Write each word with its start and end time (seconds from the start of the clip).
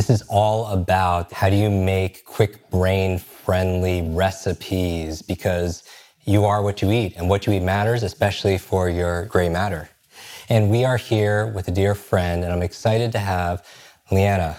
This 0.00 0.08
is 0.08 0.22
all 0.30 0.64
about 0.68 1.30
how 1.30 1.50
do 1.50 1.56
you 1.56 1.68
make 1.68 2.24
quick 2.24 2.70
brain 2.70 3.18
friendly 3.18 4.00
recipes 4.00 5.20
because 5.20 5.84
you 6.24 6.46
are 6.46 6.62
what 6.62 6.80
you 6.80 6.90
eat 6.90 7.16
and 7.18 7.28
what 7.28 7.46
you 7.46 7.52
eat 7.52 7.62
matters, 7.62 8.02
especially 8.02 8.56
for 8.56 8.88
your 8.88 9.26
gray 9.26 9.50
matter. 9.50 9.90
And 10.48 10.70
we 10.70 10.86
are 10.86 10.96
here 10.96 11.48
with 11.48 11.68
a 11.68 11.70
dear 11.70 11.94
friend 11.94 12.42
and 12.44 12.50
I'm 12.50 12.62
excited 12.62 13.12
to 13.12 13.18
have 13.18 13.62
Liana. 14.10 14.56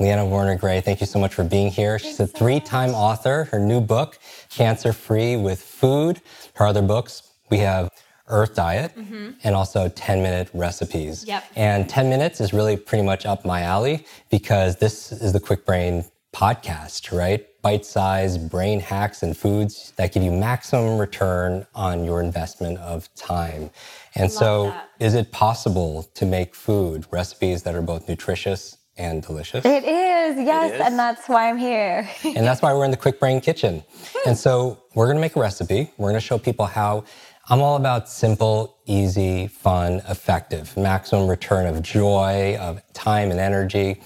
Liana 0.00 0.26
Werner 0.26 0.56
Gray, 0.56 0.80
thank 0.80 1.00
you 1.00 1.06
so 1.06 1.20
much 1.20 1.32
for 1.32 1.44
being 1.44 1.70
here. 1.70 1.96
She's 2.00 2.18
a 2.18 2.26
three 2.26 2.58
time 2.58 2.90
author. 2.90 3.44
Her 3.52 3.60
new 3.60 3.80
book, 3.80 4.18
Cancer 4.50 4.92
Free 4.92 5.36
with 5.36 5.62
Food. 5.62 6.20
Her 6.54 6.66
other 6.66 6.82
books, 6.82 7.22
we 7.50 7.58
have 7.58 7.88
Earth 8.32 8.54
Diet 8.54 8.96
mm-hmm. 8.96 9.30
and 9.44 9.54
also 9.54 9.88
10 9.88 10.22
minute 10.22 10.50
recipes. 10.54 11.24
Yep. 11.26 11.44
And 11.54 11.88
10 11.88 12.08
minutes 12.08 12.40
is 12.40 12.52
really 12.52 12.76
pretty 12.76 13.04
much 13.04 13.26
up 13.26 13.44
my 13.44 13.60
alley 13.62 14.06
because 14.30 14.76
this 14.76 15.12
is 15.12 15.32
the 15.32 15.40
Kwik 15.40 15.64
Brain 15.64 16.04
podcast, 16.34 17.16
right? 17.16 17.46
Bite 17.60 17.84
sized 17.84 18.50
brain 18.50 18.80
hacks 18.80 19.22
and 19.22 19.36
foods 19.36 19.92
that 19.96 20.12
give 20.12 20.22
you 20.22 20.32
maximum 20.32 20.98
return 20.98 21.66
on 21.74 22.04
your 22.04 22.20
investment 22.20 22.78
of 22.78 23.14
time. 23.14 23.70
And 24.14 24.24
Love 24.24 24.32
so, 24.32 24.64
that. 24.64 24.88
is 24.98 25.14
it 25.14 25.30
possible 25.30 26.04
to 26.14 26.26
make 26.26 26.54
food 26.54 27.06
recipes 27.10 27.62
that 27.62 27.74
are 27.74 27.82
both 27.82 28.08
nutritious 28.08 28.78
and 28.96 29.22
delicious? 29.22 29.64
It 29.64 29.84
is, 29.84 30.36
yes, 30.38 30.72
is? 30.72 30.80
and 30.80 30.98
that's 30.98 31.28
why 31.28 31.48
I'm 31.48 31.58
here. 31.58 32.08
and 32.24 32.44
that's 32.44 32.62
why 32.62 32.72
we're 32.74 32.84
in 32.84 32.90
the 32.90 32.96
Kwik 32.96 33.20
Brain 33.20 33.40
Kitchen. 33.40 33.84
And 34.24 34.38
so, 34.38 34.78
we're 34.94 35.08
gonna 35.08 35.20
make 35.20 35.34
a 35.34 35.40
recipe. 35.40 35.90
We're 35.96 36.10
gonna 36.10 36.20
show 36.20 36.38
people 36.38 36.66
how 36.66 37.04
I'm 37.48 37.60
all 37.60 37.74
about 37.74 38.08
simple, 38.08 38.78
easy, 38.86 39.48
fun, 39.48 39.94
effective, 40.08 40.76
maximum 40.76 41.26
return 41.26 41.66
of 41.66 41.82
joy, 41.82 42.56
of 42.60 42.80
time 42.92 43.32
and 43.32 43.40
energy. 43.40 44.00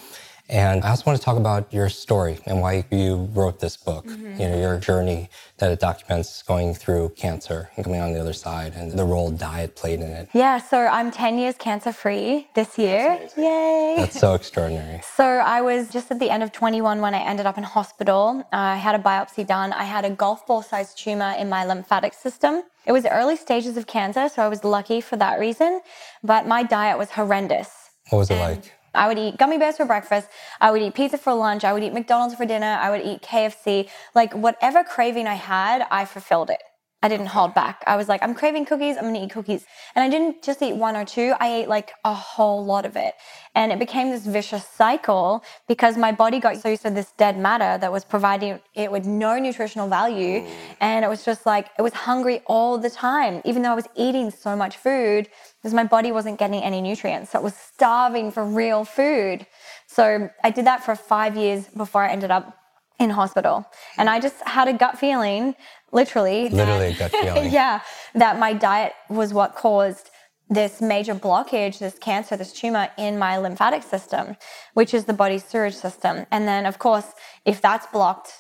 And 0.48 0.84
I 0.84 0.90
also 0.90 1.04
want 1.06 1.18
to 1.18 1.24
talk 1.24 1.36
about 1.36 1.72
your 1.72 1.88
story 1.88 2.38
and 2.46 2.60
why 2.60 2.84
you 2.90 3.28
wrote 3.32 3.58
this 3.58 3.76
book, 3.76 4.06
mm-hmm. 4.06 4.40
you 4.40 4.48
know, 4.48 4.58
your 4.58 4.78
journey 4.78 5.28
that 5.58 5.72
it 5.72 5.80
documents 5.80 6.42
going 6.42 6.74
through 6.74 7.10
cancer 7.16 7.70
and 7.76 7.84
coming 7.84 8.00
on 8.00 8.12
the 8.12 8.20
other 8.20 8.32
side 8.32 8.74
and 8.74 8.92
the 8.92 9.04
role 9.04 9.30
diet 9.30 9.74
played 9.74 10.00
in 10.00 10.10
it. 10.10 10.28
Yeah, 10.32 10.58
so 10.58 10.86
I'm 10.86 11.10
10 11.10 11.38
years 11.38 11.56
cancer 11.58 11.92
free 11.92 12.46
this 12.54 12.78
year. 12.78 13.18
Yay. 13.36 13.94
That's 13.98 14.18
so 14.18 14.34
extraordinary. 14.34 15.00
So 15.16 15.24
I 15.24 15.62
was 15.62 15.88
just 15.88 16.10
at 16.10 16.18
the 16.18 16.28
end 16.28 16.42
of 16.42 16.52
21 16.52 17.00
when 17.00 17.14
I 17.14 17.20
ended 17.20 17.46
up 17.46 17.56
in 17.56 17.64
hospital. 17.64 18.46
I 18.52 18.76
had 18.76 18.94
a 18.94 18.98
biopsy 18.98 19.46
done. 19.46 19.72
I 19.72 19.84
had 19.84 20.04
a 20.04 20.10
golf 20.10 20.46
ball 20.46 20.62
sized 20.62 20.98
tumor 20.98 21.34
in 21.38 21.48
my 21.48 21.64
lymphatic 21.64 22.12
system. 22.12 22.62
It 22.84 22.92
was 22.92 23.06
early 23.06 23.36
stages 23.36 23.78
of 23.78 23.86
cancer, 23.86 24.28
so 24.28 24.42
I 24.42 24.48
was 24.48 24.62
lucky 24.62 25.00
for 25.00 25.16
that 25.16 25.40
reason, 25.40 25.80
but 26.22 26.46
my 26.46 26.62
diet 26.62 26.98
was 26.98 27.10
horrendous. 27.10 27.70
What 28.10 28.18
was 28.18 28.30
it 28.30 28.38
like? 28.38 28.72
I 28.96 29.08
would 29.08 29.18
eat 29.18 29.36
gummy 29.36 29.58
bears 29.58 29.76
for 29.76 29.84
breakfast. 29.84 30.28
I 30.60 30.70
would 30.70 30.82
eat 30.82 30.94
pizza 30.94 31.18
for 31.18 31.34
lunch. 31.34 31.64
I 31.64 31.72
would 31.72 31.84
eat 31.84 31.92
McDonald's 31.92 32.34
for 32.34 32.46
dinner. 32.46 32.78
I 32.80 32.90
would 32.90 33.02
eat 33.04 33.22
KFC. 33.22 33.88
Like 34.14 34.32
whatever 34.34 34.82
craving 34.84 35.26
I 35.26 35.34
had, 35.34 35.86
I 35.90 36.04
fulfilled 36.04 36.50
it. 36.50 36.62
I 37.06 37.08
didn't 37.08 37.26
hold 37.26 37.54
back. 37.54 37.84
I 37.86 37.94
was 37.94 38.08
like, 38.08 38.20
I'm 38.20 38.34
craving 38.34 38.64
cookies. 38.64 38.96
I'm 38.96 39.04
going 39.04 39.14
to 39.14 39.20
eat 39.20 39.30
cookies. 39.30 39.64
And 39.94 40.02
I 40.02 40.08
didn't 40.08 40.42
just 40.42 40.60
eat 40.60 40.74
one 40.74 40.96
or 40.96 41.04
two. 41.04 41.34
I 41.38 41.46
ate 41.58 41.68
like 41.68 41.92
a 42.04 42.12
whole 42.12 42.64
lot 42.64 42.84
of 42.84 42.96
it. 42.96 43.14
And 43.54 43.70
it 43.70 43.78
became 43.78 44.10
this 44.10 44.26
vicious 44.26 44.66
cycle 44.66 45.44
because 45.68 45.96
my 45.96 46.10
body 46.10 46.40
got 46.40 46.56
so 46.56 46.68
used 46.68 46.82
to 46.82 46.90
this 46.90 47.12
dead 47.12 47.38
matter 47.38 47.78
that 47.78 47.92
was 47.92 48.04
providing 48.04 48.58
it 48.74 48.90
with 48.90 49.06
no 49.06 49.38
nutritional 49.38 49.88
value. 49.88 50.44
And 50.80 51.04
it 51.04 51.08
was 51.08 51.24
just 51.24 51.46
like, 51.46 51.68
it 51.78 51.82
was 51.82 51.92
hungry 51.92 52.40
all 52.46 52.76
the 52.76 52.90
time, 52.90 53.40
even 53.44 53.62
though 53.62 53.70
I 53.70 53.76
was 53.76 53.86
eating 53.94 54.32
so 54.32 54.56
much 54.56 54.76
food 54.76 55.28
because 55.62 55.72
my 55.72 55.84
body 55.84 56.10
wasn't 56.10 56.40
getting 56.40 56.60
any 56.60 56.80
nutrients. 56.80 57.30
So 57.30 57.38
it 57.38 57.44
was 57.44 57.54
starving 57.54 58.32
for 58.32 58.44
real 58.44 58.84
food. 58.84 59.46
So 59.86 60.28
I 60.42 60.50
did 60.50 60.66
that 60.66 60.82
for 60.82 60.96
five 60.96 61.36
years 61.36 61.68
before 61.68 62.02
I 62.02 62.10
ended 62.10 62.32
up 62.32 62.58
in 62.98 63.10
hospital. 63.10 63.64
And 63.98 64.08
I 64.08 64.16
hmm. 64.16 64.22
just 64.22 64.42
had 64.46 64.68
a 64.68 64.72
gut 64.72 64.98
feeling 64.98 65.54
literally. 65.96 66.48
Literally 66.50 66.92
that, 66.92 67.10
gut 67.10 67.20
feeling. 67.34 67.52
yeah, 67.52 67.80
that 68.14 68.38
my 68.38 68.52
diet 68.52 68.92
was 69.08 69.34
what 69.34 69.56
caused 69.56 70.10
this 70.48 70.80
major 70.80 71.14
blockage, 71.14 71.80
this 71.80 71.98
cancer, 71.98 72.36
this 72.36 72.52
tumor 72.52 72.88
in 72.96 73.18
my 73.18 73.36
lymphatic 73.36 73.82
system, 73.82 74.36
which 74.74 74.94
is 74.94 75.06
the 75.06 75.12
body's 75.12 75.44
sewage 75.44 75.74
system. 75.74 76.24
And 76.30 76.46
then, 76.46 76.66
of 76.66 76.78
course, 76.78 77.08
if 77.44 77.60
that's 77.60 77.86
blocked, 77.86 78.30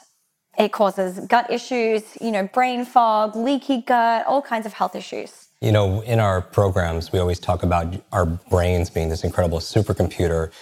it 0.56 0.70
causes 0.72 1.18
gut 1.26 1.50
issues, 1.50 2.02
you 2.20 2.30
know, 2.30 2.44
brain 2.58 2.84
fog, 2.84 3.34
leaky 3.34 3.82
gut, 3.82 4.24
all 4.26 4.40
kinds 4.40 4.66
of 4.66 4.72
health 4.72 4.94
issues. 4.94 5.48
You 5.60 5.72
know, 5.72 6.00
in 6.02 6.20
our 6.20 6.40
programs, 6.40 7.12
we 7.12 7.18
always 7.18 7.40
talk 7.40 7.62
about 7.62 7.86
our 8.12 8.26
brains 8.26 8.88
being 8.88 9.08
this 9.08 9.24
incredible 9.24 9.58
supercomputer 9.58 10.52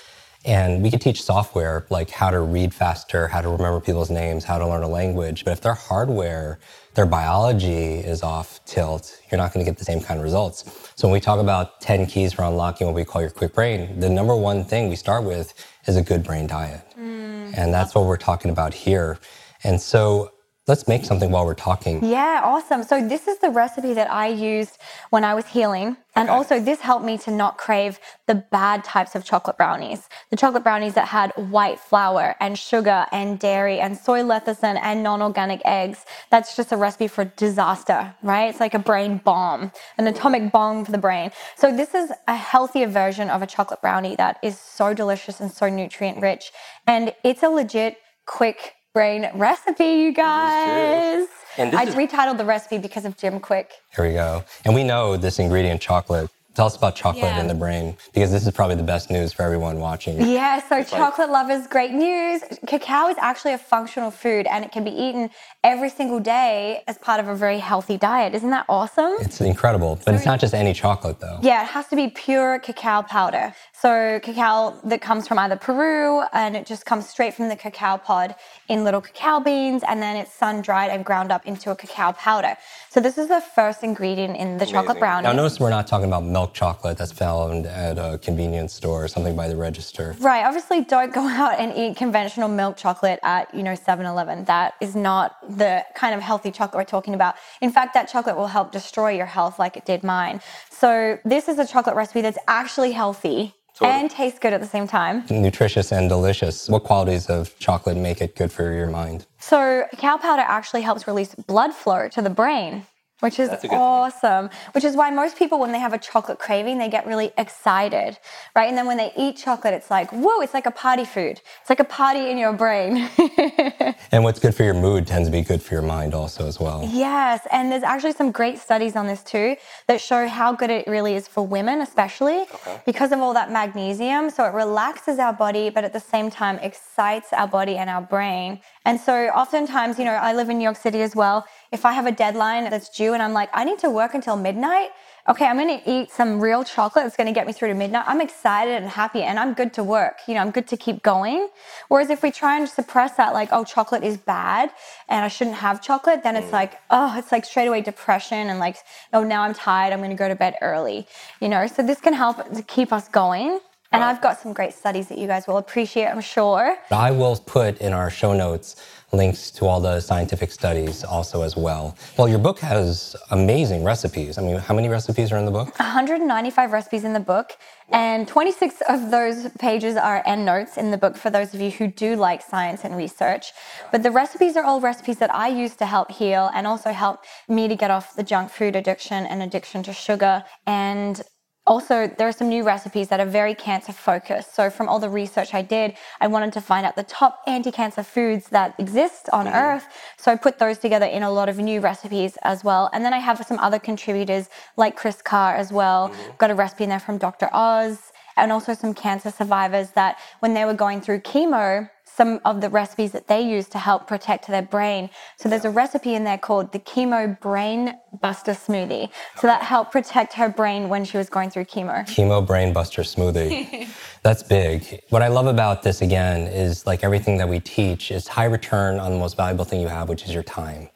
and 0.44 0.82
we 0.82 0.91
could 0.91 1.00
teach 1.00 1.22
software 1.22 1.87
like 1.88 2.10
how 2.10 2.31
to 2.31 2.41
read 2.41 2.75
faster, 2.75 3.28
how 3.28 3.41
to 3.41 3.49
remember 3.49 3.81
people's 3.81 4.10
names, 4.10 4.44
how 4.44 4.59
to 4.59 4.66
learn 4.66 4.82
a 4.82 4.88
language. 4.88 5.44
But 5.44 5.53
if 5.53 5.62
their 5.62 5.75
hardware, 5.75 6.59
their 6.94 7.06
biology 7.06 7.94
is 7.94 8.22
off 8.22 8.62
tilt, 8.66 9.21
you're 9.31 9.38
not 9.38 9.55
going 9.55 9.65
to 9.65 9.71
get 9.71 9.78
the 9.78 9.84
same 9.84 10.00
kind 10.00 10.21
of 10.21 10.25
results. 10.25 10.93
So 10.97 11.09
when 11.09 11.15
we 11.15 11.21
talk 11.21 11.41
about 11.41 11.81
10 11.81 12.06
keys 12.06 12.34
for 12.34 12.43
unlocking 12.43 12.87
what 12.87 12.94
we 12.94 13.05
call 13.05 13.22
your 13.22 13.31
quick 13.31 13.55
brain, 13.55 13.99
the 14.00 14.09
number 14.10 14.37
one 14.37 14.65
thing 14.65 14.91
we 14.91 14.97
start 14.97 15.25
with 15.25 15.55
is 15.87 15.97
a 15.97 16.03
good 16.03 16.22
brain 16.22 16.47
diet. 16.47 16.82
Mm. 16.99 17.56
And 17.56 17.72
that's 17.72 17.94
what 17.94 18.05
we're 18.05 18.19
talking 18.19 18.50
about 18.50 18.75
here. 18.75 19.19
And 19.62 19.81
so 19.81 20.33
Let's 20.66 20.88
make 20.88 21.04
something 21.04 21.30
while 21.30 21.44
we're 21.44 21.52
talking. 21.52 22.02
Yeah, 22.02 22.41
awesome. 22.42 22.84
So 22.84 23.06
this 23.06 23.28
is 23.28 23.38
the 23.38 23.50
recipe 23.50 23.92
that 23.92 24.10
I 24.10 24.28
used 24.28 24.78
when 25.10 25.22
I 25.22 25.34
was 25.34 25.47
healing. 25.47 25.98
And 26.16 26.30
okay. 26.30 26.34
also 26.34 26.58
this 26.58 26.80
helped 26.80 27.04
me 27.04 27.19
to 27.19 27.30
not 27.30 27.58
crave 27.58 28.00
the 28.26 28.36
bad 28.36 28.82
types 28.82 29.14
of 29.14 29.26
chocolate 29.26 29.58
brownies. 29.58 30.08
The 30.30 30.38
chocolate 30.38 30.62
brownies 30.62 30.94
that 30.94 31.06
had 31.08 31.32
white 31.36 31.78
flour 31.78 32.34
and 32.41 32.58
sugar 32.58 33.04
and 33.12 33.38
dairy 33.38 33.78
and 33.78 33.94
soy 33.94 34.22
lecithin 34.22 34.80
and 34.80 35.02
non-organic 35.02 35.60
eggs. 35.66 36.06
That's 36.30 36.56
just 36.56 36.72
a 36.72 36.78
recipe 36.78 37.08
for 37.08 37.26
disaster, 37.26 38.14
right? 38.22 38.48
It's 38.48 38.60
like 38.60 38.72
a 38.72 38.78
brain 38.78 39.20
bomb, 39.22 39.70
an 39.98 40.06
atomic 40.06 40.50
bomb 40.50 40.86
for 40.86 40.92
the 40.92 40.98
brain. 40.98 41.31
So 41.56 41.76
this 41.76 41.94
is 41.94 42.10
a 42.26 42.36
healthier 42.36 42.86
version 42.86 43.28
of 43.28 43.42
a 43.42 43.46
chocolate 43.46 43.82
brownie 43.82 44.16
that 44.16 44.38
is 44.42 44.58
so 44.58 44.94
delicious 44.94 45.41
and 45.41 45.52
so 45.52 45.69
nutrient 45.69 46.22
rich. 46.22 46.52
And 46.86 47.12
it's 47.22 47.42
a 47.42 47.50
legit 47.50 47.98
quick 48.25 48.76
brain 48.94 49.28
recipe, 49.34 49.84
you 49.84 50.12
guys. 50.12 51.27
I 51.59 51.82
is- 51.82 51.94
retitled 51.97 52.38
the 52.38 52.44
recipe 52.44 52.78
because 52.78 53.05
of 53.05 53.16
Jim 53.16 53.41
Kwik. 53.41 53.72
Here 53.94 54.06
we 54.06 54.15
go. 54.15 54.44
And 54.65 54.72
we 54.75 54.84
know 54.84 55.16
this 55.16 55.41
ingredient, 55.41 55.81
chocolate, 55.81 56.31
Tell 56.54 56.66
us 56.66 56.76
about 56.76 56.94
chocolate 56.94 57.25
yeah. 57.25 57.41
in 57.41 57.48
the 57.48 57.54
brain 57.54 57.97
because 58.12 58.31
this 58.31 58.47
is 58.47 58.53
probably 58.53 58.76
the 58.76 58.84
best 58.84 59.10
news 59.10 59.32
for 59.32 59.42
everyone 59.42 59.81
watching. 59.81 60.20
Yeah, 60.20 60.62
so 60.69 60.78
it's 60.78 60.91
chocolate 60.91 61.28
like... 61.28 61.48
lovers, 61.48 61.66
great 61.66 61.91
news. 61.91 62.42
Cacao 62.66 63.09
is 63.09 63.16
actually 63.19 63.54
a 63.54 63.59
functional 63.59 64.12
food 64.12 64.47
and 64.47 64.64
it 64.64 64.70
can 64.70 64.84
be 64.84 64.93
eaten 64.93 65.31
every 65.64 65.91
single 65.91 66.20
day 66.20 66.84
as 66.87 66.97
part 66.98 67.19
of 67.19 67.26
a 67.26 67.34
very 67.34 67.59
healthy 67.59 67.97
diet. 67.97 68.34
Isn't 68.34 68.50
that 68.50 68.66
awesome? 68.69 69.14
It's 69.19 69.41
incredible, 69.41 69.97
but 69.97 70.04
so 70.04 70.14
it's 70.14 70.26
not 70.26 70.38
just 70.38 70.54
any 70.54 70.72
chocolate 70.75 71.19
though. 71.19 71.41
Yeah, 71.43 71.62
it 71.62 71.69
has 71.69 71.88
to 71.88 71.97
be 71.97 72.09
pure 72.09 72.60
cacao 72.60 73.03
powder. 73.03 73.53
So 73.72 74.20
cacao 74.22 74.78
that 74.84 75.00
comes 75.00 75.26
from 75.26 75.41
either 75.41 75.56
Peru 75.56 76.22
and 76.32 76.56
it 76.56 76.66
just 76.66 76.87
comes 76.87 77.09
straight 77.09 77.34
from 77.34 77.48
the 77.48 77.56
cacao 77.56 77.97
pod 77.97 78.37
in 78.69 78.84
little 78.84 79.00
cacao 79.00 79.40
beans 79.40 79.82
and 79.88 80.00
then 80.00 80.17
it's 80.17 80.32
sun 80.32 80.62
dried 80.62 80.90
and 80.90 81.05
ground 81.05 81.32
up 81.32 81.44
into 81.46 81.73
a 81.73 81.76
cacao 81.76 82.12
powder. 82.12 82.56
So 82.90 83.00
this 83.00 83.19
is 83.19 83.26
the 83.26 83.40
first 83.40 83.82
ingredient 83.82 84.37
in 84.37 84.58
the 84.58 84.64
Amazing. 84.64 84.73
chocolate 84.73 84.99
brownie. 85.00 85.25
Now 85.25 85.32
notice 85.32 85.58
we're 85.58 85.70
not 85.70 85.88
talking 85.88 86.06
about 86.06 86.23
milk 86.23 86.44
chocolate 86.52 86.99
that's 86.99 87.12
found 87.12 87.67
at 87.67 87.99
a 87.99 88.19
convenience 88.19 88.75
store 88.75 89.05
or 89.05 89.08
something 89.08 89.35
by 89.35 89.49
the 89.49 89.56
register. 89.56 90.14
Right. 90.19 90.44
Obviously 90.44 90.85
don't 90.85 91.12
go 91.12 91.26
out 91.26 91.58
and 91.58 91.76
eat 91.76 91.96
conventional 91.96 92.49
milk 92.49 92.76
chocolate 92.76 93.20
at, 93.23 93.55
you 93.55 93.62
know, 93.62 93.73
7-Eleven. 93.73 94.44
That 94.44 94.75
is 94.81 94.94
not 94.94 95.37
the 95.49 95.85
kind 95.94 96.14
of 96.14 96.20
healthy 96.20 96.50
chocolate 96.50 96.79
we're 96.79 96.85
talking 96.85 97.14
about. 97.14 97.37
In 97.61 97.70
fact, 97.70 97.94
that 97.94 98.08
chocolate 98.08 98.37
will 98.37 98.49
help 98.49 98.73
destroy 98.73 99.11
your 99.11 99.26
health 99.26 99.58
like 99.58 99.76
it 99.76 99.87
did 99.87 100.02
mine. 100.02 100.41
So 100.70 101.19
this 101.25 101.49
is 101.49 101.58
a 101.58 101.67
chocolate 101.67 101.96
recipe 101.96 102.20
that's 102.20 102.38
actually 102.49 102.93
healthy 102.93 103.55
Totally. 103.75 104.02
And 104.02 104.11
tastes 104.11 104.38
good 104.38 104.52
at 104.52 104.61
the 104.61 104.69
same 104.69 104.87
time. 104.87 105.25
Nutritious 105.29 105.90
and 105.90 106.08
delicious. 106.08 106.69
What 106.69 106.85
qualities 106.85 107.26
of 107.26 107.58
chocolate 107.58 107.97
make 107.97 108.20
it 108.20 108.37
good 108.37 108.52
for 108.52 108.73
your 108.73 108.88
mind? 108.88 109.26
So, 109.40 109.85
cacao 109.90 110.17
powder 110.17 110.43
actually 110.43 110.82
helps 110.82 111.08
release 111.08 111.35
blood 111.35 111.75
flow 111.75 112.08
to 112.11 112.23
the 112.23 112.31
brain. 112.31 112.87
Which 113.20 113.38
is 113.38 113.49
That's 113.49 113.64
a 113.64 113.69
good 113.69 113.75
thing. 113.75 113.81
awesome. 113.81 114.50
Which 114.72 114.84
is 114.84 114.96
why 114.96 115.11
most 115.11 115.38
people, 115.38 115.58
when 115.58 115.72
they 115.72 115.78
have 115.78 115.93
a 115.93 115.99
chocolate 115.99 116.38
craving, 116.38 116.78
they 116.78 116.88
get 116.88 117.06
really 117.06 117.32
excited, 117.38 118.19
right? 118.55 118.69
And 118.69 118.76
then 118.76 118.87
when 118.87 118.96
they 118.96 119.12
eat 119.16 119.37
chocolate, 119.37 119.72
it's 119.72 119.90
like, 119.90 120.11
whoa, 120.11 120.40
it's 120.40 120.52
like 120.55 120.66
a 120.66 120.70
party 120.70 121.05
food. 121.05 121.40
It's 121.61 121.70
like 121.70 121.81
a 121.81 121.84
party 121.84 122.31
in 122.31 122.38
your 122.38 122.52
brain. 122.52 123.08
And 124.12 124.22
what's 124.22 124.38
good 124.38 124.55
for 124.55 124.62
your 124.62 124.75
mood 124.75 125.06
tends 125.08 125.26
to 125.28 125.32
be 125.32 125.43
good 125.43 125.61
for 125.61 125.75
your 125.75 125.82
mind 125.82 126.14
also 126.14 126.46
as 126.46 126.61
well. 126.61 126.88
Yes, 126.93 127.40
and 127.50 127.72
there's 127.72 127.82
actually 127.82 128.12
some 128.12 128.31
great 128.31 128.58
studies 128.58 128.94
on 128.94 129.06
this 129.08 129.25
too 129.25 129.56
that 129.88 130.00
show 130.00 130.28
how 130.28 130.52
good 130.52 130.70
it 130.70 130.87
really 130.87 131.14
is 131.14 131.26
for 131.26 131.44
women, 131.44 131.81
especially 131.81 132.44
because 132.87 133.11
of 133.11 133.19
all 133.19 133.34
that 133.34 133.50
magnesium. 133.50 134.31
So 134.31 134.44
it 134.44 134.55
relaxes 134.55 135.19
our 135.19 135.32
body, 135.32 135.69
but 135.70 135.82
at 135.82 135.93
the 135.93 136.00
same 136.00 136.31
time 136.31 136.58
excites 136.58 137.32
our 137.32 137.49
body 137.49 137.76
and 137.76 137.90
our 137.90 138.02
brain. 138.02 138.61
And 138.84 139.00
so 139.00 139.28
oftentimes, 139.28 139.98
you 139.98 140.04
know, 140.04 140.12
I 140.12 140.34
live 140.34 140.50
in 140.50 140.58
New 140.58 140.64
York 140.64 140.76
City 140.76 141.00
as 141.00 141.16
well. 141.16 141.46
If 141.72 141.86
I 141.86 141.92
have 141.92 142.06
a 142.06 142.12
deadline 142.12 142.69
that's 142.69 142.90
due 142.90 143.14
and 143.14 143.22
I'm 143.22 143.32
like, 143.32 143.48
I 143.54 143.64
need 143.64 143.78
to 143.78 143.90
work 143.90 144.14
until 144.14 144.36
midnight, 144.36 144.90
okay, 145.26 145.46
I'm 145.46 145.56
going 145.56 145.81
to 145.81 145.90
eat 145.90 146.10
some 146.10 146.38
real 146.38 146.64
chocolate 146.64 147.04
that's 147.06 147.16
going 147.16 147.26
to 147.26 147.32
get 147.32 147.46
me 147.46 147.54
through 147.54 147.69
to 147.69 147.75
midnight. 147.75 148.04
I'm 148.06 148.20
excited 148.20 148.75
and 148.75 148.86
happy 148.86 149.22
and 149.22 149.38
I'm 149.38 149.54
good 149.54 149.72
to 149.75 149.84
work. 149.84 150.19
You 150.28 150.34
know, 150.34 150.40
I'm 150.40 150.50
good 150.50 150.66
to 150.69 150.76
keep 150.76 151.02
going. 151.02 151.48
Whereas 151.88 152.10
if 152.10 152.22
we 152.22 152.31
try 152.31 152.58
and 152.58 152.69
suppress 152.69 153.16
that, 153.16 153.32
like, 153.32 153.48
oh, 153.52 153.64
chocolate 153.64 154.04
is 154.04 154.19
bad 154.19 154.70
and 155.08 155.25
I 155.25 155.28
shouldn't 155.28 155.56
have 155.56 155.80
chocolate, 155.80 156.22
then 156.22 156.37
it's 156.37 156.48
mm. 156.48 156.52
like, 156.52 156.75
oh, 156.90 157.16
it's 157.16 157.32
like 157.32 157.46
straight 157.46 157.69
away 157.69 157.80
depression 157.80 158.50
and 158.50 158.58
like, 158.58 158.76
oh, 159.14 159.25
now 159.25 159.42
I'm 159.42 159.54
tired. 159.54 159.94
I'm 159.94 160.00
going 160.00 160.10
to 160.10 160.16
go 160.16 160.28
to 160.28 160.37
bed 160.37 160.56
early. 160.60 161.06
You 161.40 161.48
know, 161.48 161.66
so 161.66 161.82
this 161.82 162.00
can 162.00 162.12
help 162.12 162.52
to 162.52 162.62
keep 162.62 162.92
us 162.92 163.08
going. 163.08 163.60
And 163.94 164.02
I've 164.02 164.20
got 164.20 164.41
some 164.41 164.52
great 164.52 164.75
studies 164.75 165.06
that 165.06 165.19
you 165.19 165.29
guys 165.29 165.46
will 165.46 165.58
appreciate, 165.58 166.06
I'm 166.06 166.20
sure. 166.20 166.76
I 166.91 167.12
will 167.12 167.37
put 167.37 167.79
in 167.79 167.93
our 167.93 168.11
show 168.11 168.32
notes 168.35 168.75
links 169.12 169.52
to 169.52 169.67
all 169.67 169.81
the 169.81 170.00
scientific 170.00 170.50
studies 170.50 171.05
also 171.05 171.43
as 171.43 171.56
well. 171.56 171.96
Well, 172.19 172.29
your 172.29 172.41
book 172.41 172.58
has 172.58 173.14
amazing 173.31 173.85
recipes. 173.85 174.37
I 174.37 174.43
mean, 174.43 174.56
how 174.56 174.75
many 174.75 174.88
recipes 174.88 175.31
are 175.31 175.38
in 175.38 175.44
the 175.44 175.52
book? 175.52 175.79
195 175.79 176.73
recipes 176.73 177.05
in 177.05 177.12
the 177.12 177.20
book, 177.20 177.56
and 177.91 178.26
26 178.26 178.82
of 178.88 179.12
those 179.12 179.49
pages 179.61 179.97
are 179.97 180.25
endnotes 180.26 180.76
in 180.76 180.90
the 180.90 180.99
book 180.99 181.17
for 181.17 181.31
those 181.31 181.55
of 181.55 181.61
you 181.61 181.70
who 181.70 181.87
do 181.87 182.17
like 182.17 182.43
science 182.43 182.85
and 182.85 182.97
research. 182.97 183.52
But 183.93 184.02
the 184.02 184.11
recipes 184.11 184.56
are 184.56 184.64
all 184.64 184.81
recipes 184.81 185.19
that 185.19 185.32
I 185.32 185.47
use 185.47 185.76
to 185.76 185.87
help 185.87 186.11
heal 186.11 186.50
and 186.52 186.67
also 186.67 186.90
help 186.90 187.25
me 187.49 187.69
to 187.69 187.76
get 187.76 187.93
off 187.93 188.17
the 188.17 188.25
junk 188.25 188.50
food 188.50 188.75
addiction 188.75 189.25
and 189.26 189.40
addiction 189.40 189.85
to 189.85 189.93
sugar. 189.93 190.43
And 190.67 191.23
also, 191.66 192.06
there 192.19 192.28
are 192.28 192.32
some 192.32 192.50
new 192.50 192.62
recipes 192.62 193.08
that 193.08 193.20
are 193.20 193.26
very 193.26 193.55
cancer 193.55 193.93
focused. 193.93 194.55
So, 194.55 194.69
from 194.69 194.87
all 194.87 194.99
the 194.99 195.08
research 195.08 195.55
I 195.55 195.62
did, 195.62 195.94
I 196.20 196.26
wanted 196.26 196.52
to 196.55 196.61
find 196.61 196.84
out 196.84 196.94
the 196.94 197.05
top 197.05 197.40
anti 197.46 197.70
cancer 197.72 198.02
foods 198.02 198.50
that 198.50 198.75
exist 198.78 199.31
on 199.32 199.46
mm-hmm. 199.46 199.56
earth. 199.56 199.87
So, 200.19 200.31
I 200.31 200.37
put 200.37 200.58
those 200.58 200.76
together 200.76 201.06
in 201.06 201.22
a 201.22 201.31
lot 201.31 201.49
of 201.49 201.56
new 201.58 201.81
recipes 201.81 202.37
as 202.43 202.64
well. 202.64 202.90
And 202.93 203.02
then 203.02 203.14
I 203.14 203.19
have 203.19 203.43
some 203.46 203.58
other 203.61 203.78
contributors 203.78 204.50
like 204.76 204.94
Kris 204.94 205.22
Carr 205.22 205.56
as 205.56 205.72
well. 205.72 206.11
Mm-hmm. 206.11 206.37
Got 206.37 206.50
a 206.50 206.55
recipe 206.55 206.84
in 206.84 206.90
there 206.90 207.00
from 207.00 207.16
Dr. 207.16 207.49
Oz 207.52 208.12
and 208.37 208.52
also 208.52 208.75
some 208.75 208.93
cancer 208.93 209.31
survivors 209.31 209.90
that 209.93 210.19
when 210.40 210.55
they 210.55 210.64
were 210.64 210.75
going 210.75 211.00
through 211.00 211.20
chemo, 211.20 211.88
some 212.16 212.40
of 212.44 212.61
the 212.61 212.69
recipes 212.69 213.12
that 213.12 213.26
they 213.26 213.43
use 213.43 213.69
to 213.69 213.78
help 213.78 214.06
protect 214.06 214.46
their 214.46 214.62
brain. 214.62 215.11
So 215.37 215.49
there's 215.49 215.64
a 215.64 215.70
recipe 215.70 216.14
in 216.14 216.25
there 216.25 216.38
called 216.38 216.72
the 216.72 216.78
chemo 216.78 217.38
brain 217.40 217.94
buster 218.20 218.52
smoothie. 218.52 219.11
So 219.37 219.46
that 219.46 219.62
helped 219.62 219.90
protect 219.93 220.32
her 220.34 220.49
brain 220.49 220.88
when 220.88 221.05
she 221.05 221.16
was 221.16 221.28
going 221.28 221.50
through 221.50 221.64
chemo. 221.64 222.05
Chemo 222.06 222.46
Brain 222.46 222.72
Buster 222.72 223.02
Smoothie. 223.02 223.88
That's 224.22 224.43
big. 224.43 225.02
What 225.11 225.22
I 225.22 225.28
love 225.28 225.46
about 225.46 225.82
this 225.82 226.02
again 226.02 226.43
is 226.46 226.87
like 226.87 227.02
everything 227.02 227.38
that 227.38 227.49
we 227.49 227.61
teach 227.61 228.11
is 228.11 228.28
high 228.28 228.44
return 228.44 228.99
on 229.00 229.12
the 229.12 229.19
most 229.19 229.37
valuable 229.37 229.64
thing 229.64 229.81
you 229.81 229.88
have, 229.88 230.08
which 230.08 230.25
is 230.25 230.32
your 230.32 230.43
time. 230.43 230.88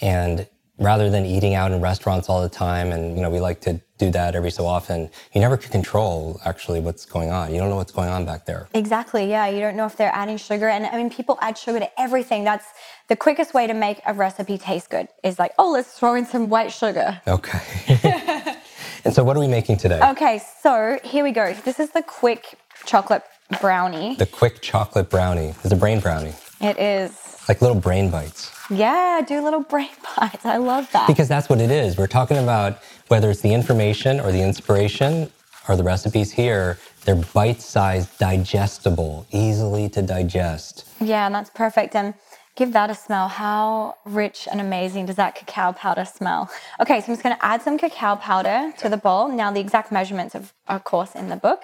And 0.00 0.48
rather 0.78 1.08
than 1.10 1.24
eating 1.24 1.54
out 1.54 1.70
in 1.70 1.80
restaurants 1.80 2.28
all 2.28 2.42
the 2.42 2.48
time, 2.48 2.90
and 2.90 3.16
you 3.16 3.22
know, 3.22 3.30
we 3.30 3.40
like 3.40 3.60
to 3.62 3.80
do 3.98 4.10
that 4.10 4.34
every 4.34 4.50
so 4.50 4.66
often, 4.66 5.08
you 5.32 5.40
never 5.40 5.56
can 5.56 5.70
control 5.70 6.40
actually 6.44 6.80
what's 6.80 7.04
going 7.04 7.30
on. 7.30 7.52
You 7.52 7.60
don't 7.60 7.70
know 7.70 7.76
what's 7.76 7.92
going 7.92 8.08
on 8.08 8.24
back 8.24 8.44
there. 8.44 8.68
Exactly. 8.74 9.28
Yeah. 9.30 9.46
You 9.46 9.60
don't 9.60 9.76
know 9.76 9.86
if 9.86 9.96
they're 9.96 10.14
adding 10.14 10.36
sugar. 10.36 10.68
And 10.68 10.86
I 10.86 10.96
mean, 10.96 11.10
people 11.10 11.38
add 11.40 11.56
sugar 11.56 11.78
to 11.78 12.00
everything. 12.00 12.42
That's 12.44 12.66
the 13.08 13.16
quickest 13.16 13.54
way 13.54 13.66
to 13.66 13.74
make 13.74 14.00
a 14.06 14.12
recipe 14.12 14.58
taste 14.58 14.90
good 14.90 15.08
is 15.22 15.38
like, 15.38 15.52
oh, 15.58 15.70
let's 15.70 15.96
throw 15.98 16.14
in 16.14 16.26
some 16.26 16.48
white 16.48 16.72
sugar. 16.72 17.20
Okay. 17.28 17.60
and 19.04 19.14
so 19.14 19.22
what 19.22 19.36
are 19.36 19.40
we 19.40 19.48
making 19.48 19.76
today? 19.76 20.00
Okay. 20.10 20.40
So 20.60 20.98
here 21.04 21.22
we 21.22 21.30
go. 21.30 21.54
This 21.64 21.78
is 21.78 21.90
the 21.90 22.02
quick 22.02 22.58
chocolate 22.84 23.22
brownie. 23.60 24.16
The 24.16 24.26
quick 24.26 24.60
chocolate 24.60 25.08
brownie. 25.08 25.54
is 25.62 25.70
a 25.70 25.76
brain 25.76 26.00
brownie. 26.00 26.34
It 26.60 26.78
is. 26.78 27.38
Like 27.48 27.60
little 27.60 27.78
brain 27.80 28.10
bites. 28.10 28.50
Yeah, 28.70 29.20
do 29.26 29.42
little 29.42 29.60
brain 29.60 29.90
bites. 30.16 30.44
I 30.46 30.56
love 30.56 30.90
that. 30.92 31.06
Because 31.06 31.28
that's 31.28 31.48
what 31.48 31.60
it 31.60 31.70
is. 31.70 31.96
We're 31.98 32.06
talking 32.06 32.38
about 32.38 32.78
whether 33.08 33.30
it's 33.30 33.40
the 33.42 33.52
information 33.52 34.20
or 34.20 34.32
the 34.32 34.42
inspiration 34.42 35.30
or 35.68 35.76
the 35.76 35.82
recipes 35.82 36.32
here, 36.32 36.78
they're 37.04 37.22
bite 37.34 37.60
sized, 37.60 38.18
digestible, 38.18 39.26
easily 39.30 39.88
to 39.90 40.02
digest. 40.02 40.86
Yeah, 41.00 41.26
and 41.26 41.34
that's 41.34 41.50
perfect. 41.50 41.94
And 41.94 42.14
give 42.56 42.72
that 42.72 42.90
a 42.90 42.94
smell. 42.94 43.28
How 43.28 43.96
rich 44.04 44.48
and 44.50 44.60
amazing 44.60 45.06
does 45.06 45.16
that 45.16 45.34
cacao 45.34 45.72
powder 45.72 46.04
smell? 46.04 46.50
Okay, 46.80 47.00
so 47.00 47.06
I'm 47.08 47.12
just 47.14 47.22
going 47.22 47.36
to 47.36 47.44
add 47.44 47.62
some 47.62 47.78
cacao 47.78 48.16
powder 48.16 48.72
to 48.78 48.88
the 48.88 48.96
bowl. 48.96 49.28
Now, 49.28 49.50
the 49.50 49.60
exact 49.60 49.92
measurements 49.92 50.34
of, 50.34 50.52
of 50.68 50.84
course, 50.84 51.14
in 51.14 51.28
the 51.28 51.36
book. 51.36 51.62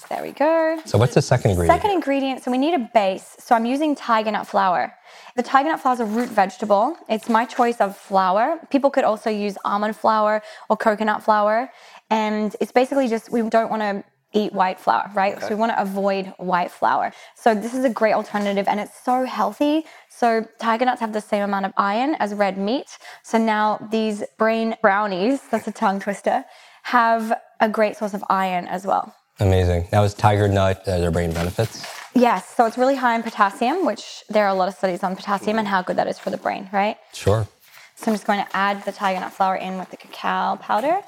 So 0.00 0.06
there 0.08 0.22
we 0.22 0.32
go. 0.32 0.80
So, 0.86 0.96
what's 0.96 1.12
the 1.12 1.20
second 1.20 1.50
ingredient? 1.50 1.78
Second 1.78 1.90
ingredient, 1.94 2.42
so 2.42 2.50
we 2.50 2.56
need 2.56 2.72
a 2.72 2.90
base. 2.94 3.36
So 3.38 3.54
I'm 3.54 3.66
using 3.66 3.94
tiger 3.94 4.30
nut 4.30 4.46
flour. 4.46 4.94
The 5.36 5.42
tiger 5.42 5.68
nut 5.68 5.80
flour 5.80 5.92
is 5.92 6.00
a 6.00 6.06
root 6.06 6.30
vegetable. 6.30 6.96
It's 7.10 7.28
my 7.28 7.44
choice 7.44 7.82
of 7.82 7.98
flour. 7.98 8.58
People 8.70 8.90
could 8.90 9.04
also 9.04 9.28
use 9.28 9.58
almond 9.62 9.94
flour 9.94 10.42
or 10.70 10.76
coconut 10.78 11.22
flour. 11.22 11.70
And 12.08 12.56
it's 12.62 12.72
basically 12.72 13.08
just, 13.08 13.30
we 13.30 13.42
don't 13.42 13.68
want 13.68 13.82
to 13.82 14.02
eat 14.32 14.54
white 14.54 14.80
flour, 14.80 15.10
right? 15.12 15.38
So 15.40 15.48
we 15.50 15.56
want 15.56 15.72
to 15.72 15.82
avoid 15.82 16.32
white 16.38 16.70
flour. 16.70 17.12
So 17.34 17.54
this 17.54 17.74
is 17.74 17.84
a 17.84 17.90
great 17.90 18.14
alternative 18.14 18.68
and 18.68 18.80
it's 18.80 18.98
so 19.04 19.24
healthy. 19.24 19.84
So 20.08 20.46
tiger 20.58 20.86
nuts 20.86 21.00
have 21.00 21.12
the 21.12 21.20
same 21.20 21.42
amount 21.42 21.66
of 21.66 21.72
iron 21.76 22.14
as 22.20 22.32
red 22.32 22.56
meat. 22.56 22.96
So 23.22 23.36
now 23.36 23.86
these 23.90 24.22
brain 24.38 24.76
brownies, 24.80 25.40
that's 25.50 25.68
a 25.68 25.72
tongue 25.72 26.00
twister, 26.00 26.44
have 26.84 27.34
a 27.60 27.68
great 27.68 27.96
source 27.96 28.14
of 28.14 28.24
iron 28.30 28.66
as 28.66 28.86
well. 28.86 29.14
Amazing. 29.40 29.88
That 29.90 30.00
was 30.00 30.14
tiger 30.14 30.48
nut, 30.48 30.86
uh, 30.86 30.98
their 30.98 31.10
brain 31.10 31.32
benefits? 31.32 31.86
Yes, 32.14 32.54
so 32.54 32.66
it's 32.66 32.76
really 32.76 32.96
high 32.96 33.14
in 33.14 33.22
potassium, 33.22 33.86
which 33.86 34.22
there 34.28 34.44
are 34.44 34.50
a 34.50 34.54
lot 34.54 34.68
of 34.68 34.74
studies 34.74 35.02
on 35.02 35.16
potassium 35.16 35.58
and 35.58 35.66
how 35.66 35.80
good 35.80 35.96
that 35.96 36.08
is 36.08 36.18
for 36.18 36.30
the 36.30 36.36
brain, 36.36 36.68
right? 36.72 36.96
Sure. 37.12 37.48
So 37.94 38.10
I'm 38.10 38.14
just 38.14 38.26
going 38.26 38.44
to 38.44 38.56
add 38.56 38.84
the 38.84 38.92
tiger 38.92 39.20
nut 39.20 39.32
flour 39.32 39.56
in 39.56 39.78
with 39.78 39.90
the 39.90 39.96
cacao 39.96 40.56
powder. 40.56 41.00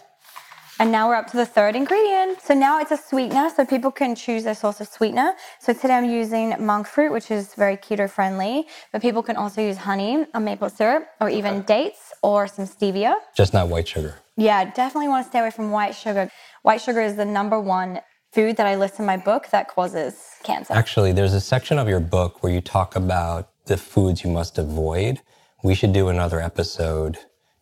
And 0.80 0.90
now 0.90 1.08
we're 1.08 1.16
up 1.16 1.30
to 1.30 1.36
the 1.36 1.46
third 1.46 1.76
ingredient. 1.76 2.40
So 2.40 2.54
now 2.54 2.80
it's 2.80 2.90
a 2.90 2.96
sweetener, 2.96 3.50
so 3.54 3.64
people 3.64 3.90
can 3.90 4.14
choose 4.14 4.44
their 4.44 4.54
source 4.54 4.80
of 4.80 4.88
sweetener. 4.88 5.34
So 5.60 5.72
today 5.72 5.94
I'm 5.94 6.08
using 6.08 6.54
monk 6.58 6.86
fruit, 6.86 7.12
which 7.12 7.30
is 7.30 7.54
very 7.54 7.76
keto 7.76 8.08
friendly, 8.08 8.66
but 8.92 9.02
people 9.02 9.22
can 9.22 9.36
also 9.36 9.60
use 9.60 9.76
honey 9.76 10.26
or 10.34 10.40
maple 10.40 10.70
syrup 10.70 11.06
or 11.20 11.28
even 11.28 11.62
dates 11.62 12.12
or 12.22 12.46
some 12.46 12.66
stevia. 12.66 13.16
Just 13.36 13.52
not 13.52 13.68
white 13.68 13.86
sugar. 13.86 14.14
Yeah, 14.36 14.64
definitely 14.64 15.08
want 15.08 15.26
to 15.26 15.28
stay 15.28 15.40
away 15.40 15.50
from 15.50 15.70
white 15.70 15.94
sugar. 15.94 16.30
White 16.62 16.80
sugar 16.80 17.02
is 17.02 17.16
the 17.16 17.26
number 17.26 17.60
one 17.60 18.00
food 18.32 18.56
that 18.56 18.66
I 18.66 18.76
list 18.76 18.98
in 18.98 19.06
my 19.06 19.16
book 19.16 19.48
that 19.50 19.68
causes 19.68 20.16
cancer. 20.42 20.72
Actually, 20.72 21.12
there's 21.12 21.34
a 21.34 21.40
section 21.40 21.78
of 21.78 21.88
your 21.88 22.00
book 22.00 22.42
where 22.42 22.52
you 22.52 22.60
talk 22.60 22.96
about 22.96 23.50
the 23.66 23.76
foods 23.76 24.24
you 24.24 24.30
must 24.30 24.58
avoid. 24.58 25.20
We 25.62 25.74
should 25.74 25.92
do 25.92 26.08
another 26.08 26.40
episode 26.40 27.18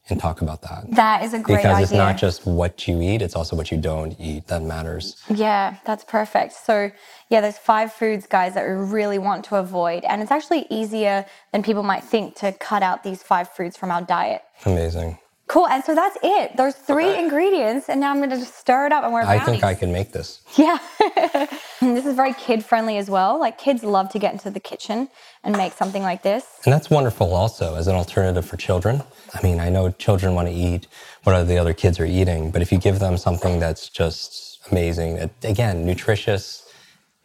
and 0.09 0.19
talk 0.19 0.41
about 0.41 0.63
that. 0.63 0.91
That 0.93 1.23
is 1.23 1.35
a 1.35 1.39
great 1.39 1.59
because 1.59 1.77
idea. 1.77 1.83
it's 1.83 1.93
not 1.93 2.17
just 2.17 2.47
what 2.47 2.89
you 2.89 3.01
eat, 3.01 3.23
it's 3.23 3.37
also 3.37 3.55
what 3.55 3.71
you 3.71 3.79
don't 3.79 4.19
eat 4.19 4.47
that 4.49 4.63
matters. 4.63 5.23
Yeah, 5.29 5.77
that's 5.85 6.05
perfect. 6.05 6.53
So, 6.53 6.91
yeah, 7.29 7.41
there's 7.41 7.59
five 7.59 7.93
foods, 7.93 8.27
guys, 8.27 8.55
that 8.55 8.67
we 8.67 8.73
really 8.73 9.19
want 9.19 9.45
to 9.47 9.57
avoid. 9.57 10.05
And 10.05 10.23
it's 10.23 10.33
actually 10.33 10.67
easier 10.71 11.27
than 11.53 11.63
people 11.63 11.83
might 11.83 12.03
think 12.03 12.35
to 12.37 12.53
cut 12.53 12.83
out 12.83 13.05
these 13.05 13.23
five 13.23 13.51
foods 13.51 13.77
from 13.77 13.91
our 13.91 14.03
diet. 14.03 14.43
Amazing. 14.65 15.19
Cool. 15.51 15.67
And 15.67 15.83
so 15.83 15.97
that's 15.97 16.17
it. 16.23 16.57
There's 16.57 16.77
three 16.77 17.19
ingredients. 17.19 17.89
And 17.89 18.01
now 18.01 18.13
I'm 18.13 18.19
going 18.19 18.31
to 18.31 18.37
just 18.37 18.55
stir 18.55 18.87
it 18.87 18.93
up 18.93 19.03
and 19.03 19.13
we're 19.13 19.27
ready. 19.27 19.41
I 19.41 19.45
think 19.45 19.65
I 19.65 19.75
can 19.75 19.91
make 19.91 20.13
this. 20.13 20.43
Yeah. 20.57 20.79
And 21.83 21.97
this 21.97 22.05
is 22.05 22.15
very 22.15 22.35
kid 22.35 22.63
friendly 22.63 22.99
as 22.99 23.09
well. 23.09 23.41
Like 23.41 23.57
kids 23.57 23.83
love 23.83 24.11
to 24.11 24.19
get 24.19 24.35
into 24.35 24.51
the 24.51 24.61
kitchen 24.61 25.09
and 25.43 25.57
make 25.57 25.73
something 25.73 26.03
like 26.03 26.23
this. 26.23 26.45
And 26.65 26.73
that's 26.75 26.91
wonderful 26.91 27.35
also 27.35 27.75
as 27.75 27.87
an 27.89 27.97
alternative 27.97 28.45
for 28.45 28.59
children. 28.59 29.03
I 29.35 29.43
mean, 29.43 29.59
I 29.59 29.71
know 29.71 29.91
children 29.91 30.35
want 30.35 30.49
to 30.49 30.55
eat 30.55 30.87
what 31.25 31.43
the 31.45 31.57
other 31.57 31.73
kids 31.73 31.99
are 31.99 32.05
eating, 32.05 32.51
but 32.51 32.61
if 32.61 32.71
you 32.71 32.79
give 32.79 32.99
them 32.99 33.17
something 33.17 33.59
that's 33.59 33.89
just 33.89 34.61
amazing, 34.71 35.31
again, 35.43 35.87
nutritious 35.87 36.71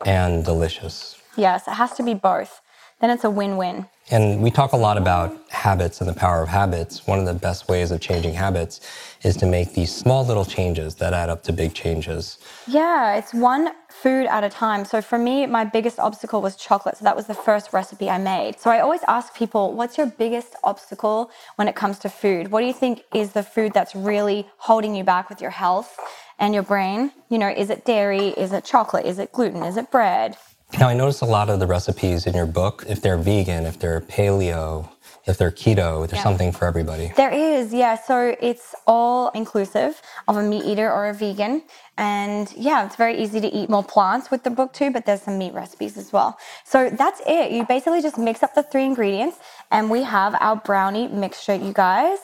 and 0.05 0.45
delicious. 0.45 1.21
Yes, 1.35 1.67
it 1.67 1.73
has 1.73 1.91
to 1.97 2.03
be 2.03 2.13
both. 2.13 2.61
Then 3.05 3.11
it's 3.11 3.23
a 3.23 3.29
win-win. 3.29 3.85
And 4.09 4.41
we 4.41 4.49
talk 4.49 4.71
a 4.73 4.77
lot 4.77 4.97
about 4.97 5.37
habits 5.51 6.01
and 6.01 6.09
the 6.09 6.13
power 6.13 6.41
of 6.41 6.49
habits. 6.49 7.05
One 7.05 7.19
of 7.19 7.25
the 7.25 7.35
best 7.35 7.67
ways 7.67 7.91
of 7.91 8.01
changing 8.01 8.33
habits 8.33 8.81
is 9.21 9.37
to 9.37 9.45
make 9.45 9.73
these 9.73 9.93
small 9.93 10.25
little 10.25 10.45
changes 10.45 10.95
that 10.95 11.13
add 11.13 11.29
up 11.29 11.43
to 11.43 11.53
big 11.53 11.75
changes. 11.75 12.39
Yeah, 12.67 13.15
it's 13.15 13.31
one 13.31 13.73
food 13.89 14.25
at 14.25 14.43
a 14.43 14.49
time. 14.49 14.85
So 14.85 15.03
for 15.03 15.19
me, 15.19 15.45
my 15.45 15.65
biggest 15.65 15.99
obstacle 15.99 16.41
was 16.41 16.55
chocolate. 16.55 16.97
So 16.97 17.03
that 17.03 17.15
was 17.15 17.27
the 17.27 17.35
first 17.35 17.73
recipe 17.73 18.09
I 18.09 18.17
made. 18.17 18.59
So 18.59 18.71
I 18.71 18.79
always 18.79 19.01
ask 19.07 19.35
people, 19.35 19.73
what's 19.73 19.99
your 19.99 20.07
biggest 20.07 20.55
obstacle 20.63 21.29
when 21.57 21.67
it 21.67 21.75
comes 21.75 21.99
to 21.99 22.09
food? 22.09 22.49
What 22.51 22.61
do 22.61 22.65
you 22.65 22.73
think 22.73 23.03
is 23.13 23.33
the 23.33 23.43
food 23.43 23.71
that's 23.73 23.93
really 23.95 24.47
holding 24.57 24.95
you 24.95 25.03
back 25.03 25.29
with 25.29 25.41
your 25.41 25.51
health 25.51 25.95
and 26.39 26.55
your 26.55 26.63
brain? 26.63 27.11
You 27.29 27.37
know, 27.37 27.49
is 27.49 27.69
it 27.69 27.85
dairy? 27.85 28.29
Is 28.29 28.51
it 28.51 28.65
chocolate? 28.65 29.05
Is 29.05 29.19
it 29.19 29.31
gluten? 29.31 29.61
Is 29.61 29.77
it 29.77 29.91
bread? 29.91 30.37
Now, 30.79 30.89
I 30.89 30.93
noticed 30.93 31.21
a 31.21 31.25
lot 31.25 31.49
of 31.49 31.59
the 31.61 31.67
recipes 31.67 32.27
in 32.27 32.33
your 32.35 32.45
book, 32.45 32.83
if 32.89 33.01
they're 33.01 33.17
vegan, 33.17 33.65
if 33.65 33.79
they're 33.79 34.01
paleo, 34.01 34.89
if 35.25 35.37
they're 35.37 35.51
keto, 35.51 36.01
there's 36.07 36.19
Yeah. 36.19 36.23
something 36.23 36.51
for 36.51 36.65
everybody. 36.65 37.13
There 37.15 37.31
is, 37.31 37.73
yeah. 37.73 37.95
So 37.95 38.35
it's 38.41 38.75
all 38.85 39.29
inclusive 39.29 40.01
of 40.27 40.35
a 40.37 40.43
meat 40.43 40.65
eater 40.65 40.91
or 40.91 41.07
a 41.07 41.13
vegan. 41.13 41.63
And 41.97 42.51
yeah, 42.57 42.85
it's 42.85 42.97
very 42.97 43.17
easy 43.17 43.39
to 43.39 43.47
eat 43.47 43.69
more 43.69 43.83
plants 43.83 44.29
with 44.31 44.43
the 44.43 44.49
book 44.49 44.73
too, 44.73 44.91
but 44.91 45.05
there's 45.05 45.21
some 45.21 45.37
meat 45.37 45.53
recipes 45.53 45.97
as 45.97 46.11
well. 46.11 46.37
So 46.65 46.89
that's 46.89 47.21
it. 47.25 47.51
You 47.51 47.65
basically 47.65 48.01
just 48.01 48.17
mix 48.17 48.43
up 48.43 48.53
the 48.53 48.63
three 48.63 48.83
ingredients 48.85 49.37
and 49.71 49.89
we 49.89 50.03
have 50.03 50.35
our 50.41 50.57
brownie 50.57 51.07
mixture, 51.07 51.55
you 51.55 51.71
guys. 51.73 52.19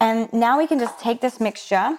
And 0.00 0.32
now 0.32 0.56
we 0.58 0.66
can 0.66 0.78
just 0.78 0.98
take 1.00 1.20
this 1.20 1.38
mixture 1.38 1.98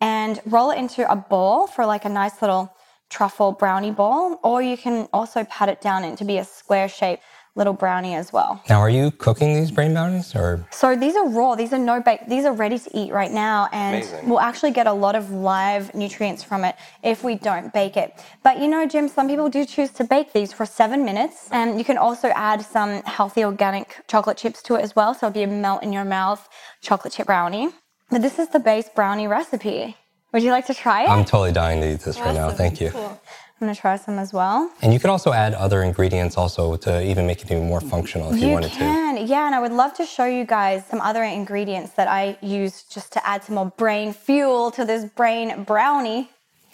and 0.00 0.40
roll 0.46 0.70
it 0.70 0.78
into 0.78 1.10
a 1.10 1.16
ball 1.16 1.66
for 1.66 1.84
like 1.86 2.04
a 2.04 2.08
nice 2.08 2.40
little 2.40 2.72
truffle 3.10 3.52
brownie 3.52 3.90
ball, 3.90 4.40
or 4.42 4.62
you 4.62 4.76
can 4.76 5.08
also 5.12 5.44
pat 5.44 5.68
it 5.68 5.80
down 5.80 6.04
into 6.04 6.24
be 6.24 6.38
a 6.38 6.44
square 6.44 6.88
shape 6.88 7.20
little 7.56 7.72
brownie 7.72 8.14
as 8.14 8.32
well. 8.32 8.62
Now, 8.68 8.78
are 8.80 8.88
you 8.88 9.10
cooking 9.10 9.54
these 9.54 9.70
brain 9.70 9.92
brownies 9.92 10.34
or? 10.34 10.64
So 10.70 10.96
these 10.96 11.16
are 11.16 11.28
raw. 11.28 11.56
These 11.56 11.72
are 11.72 11.78
no 11.78 12.00
bake. 12.00 12.26
These 12.28 12.44
are 12.44 12.52
ready 12.52 12.78
to 12.78 12.90
eat 12.96 13.12
right 13.12 13.30
now, 13.30 13.68
and 13.72 13.96
Amazing. 13.96 14.28
we'll 14.28 14.40
actually 14.40 14.70
get 14.70 14.86
a 14.86 14.92
lot 14.92 15.16
of 15.16 15.30
live 15.30 15.92
nutrients 15.94 16.44
from 16.44 16.64
it 16.64 16.76
if 17.02 17.24
we 17.24 17.34
don't 17.34 17.72
bake 17.74 17.96
it. 17.96 18.24
But 18.42 18.60
you 18.60 18.68
know, 18.68 18.86
Jim, 18.86 19.08
some 19.08 19.28
people 19.28 19.48
do 19.50 19.64
choose 19.66 19.90
to 19.92 20.04
bake 20.04 20.32
these 20.32 20.52
for 20.52 20.64
seven 20.64 21.04
minutes, 21.04 21.48
and 21.50 21.78
you 21.78 21.84
can 21.84 21.98
also 21.98 22.28
add 22.28 22.62
some 22.62 23.02
healthy 23.02 23.44
organic 23.44 23.96
chocolate 24.06 24.36
chips 24.36 24.62
to 24.62 24.76
it 24.76 24.82
as 24.82 24.94
well. 24.94 25.12
So 25.12 25.26
it'll 25.26 25.34
be 25.34 25.42
a 25.42 25.48
melt 25.48 25.82
in 25.82 25.92
your 25.92 26.04
mouth 26.04 26.48
chocolate 26.80 27.12
chip 27.14 27.26
brownie. 27.26 27.70
But 28.10 28.22
this 28.22 28.38
is 28.38 28.48
the 28.48 28.60
base 28.60 28.88
brownie 28.88 29.26
recipe. 29.26 29.96
Would 30.32 30.42
you 30.42 30.50
like 30.52 30.66
to 30.66 30.74
try 30.74 31.02
it? 31.04 31.08
I'm 31.08 31.24
totally 31.24 31.52
dying 31.52 31.80
to 31.80 31.92
eat 31.92 32.00
this 32.00 32.18
right 32.20 32.34
now. 32.34 32.50
Thank 32.50 32.80
you. 32.80 32.90
Cool. 32.90 33.20
I'm 33.60 33.66
gonna 33.66 33.74
try 33.74 33.96
some 33.96 34.18
as 34.18 34.32
well. 34.32 34.70
And 34.80 34.94
you 34.94 34.98
could 35.00 35.10
also 35.10 35.32
add 35.32 35.52
other 35.54 35.82
ingredients 35.82 36.38
also 36.38 36.76
to 36.76 37.02
even 37.04 37.26
make 37.26 37.42
it 37.42 37.50
even 37.50 37.66
more 37.66 37.80
functional 37.82 38.32
if 38.32 38.40
you, 38.40 38.46
You 38.48 38.52
wanted 38.54 38.72
to. 38.72 38.78
can, 38.78 39.26
yeah, 39.26 39.44
and 39.46 39.54
I 39.54 39.60
would 39.60 39.72
love 39.72 39.92
to 39.94 40.06
show 40.06 40.24
you 40.24 40.44
guys 40.46 40.86
some 40.86 41.00
other 41.02 41.22
ingredients 41.24 41.90
that 41.92 42.08
I 42.08 42.38
use 42.40 42.84
just 42.84 43.12
to 43.14 43.26
add 43.26 43.44
some 43.44 43.56
more 43.56 43.66
brain 43.76 44.14
fuel 44.14 44.70
to 44.70 44.84
this 44.86 45.04
brain 45.04 45.64
brownie. 45.64 46.30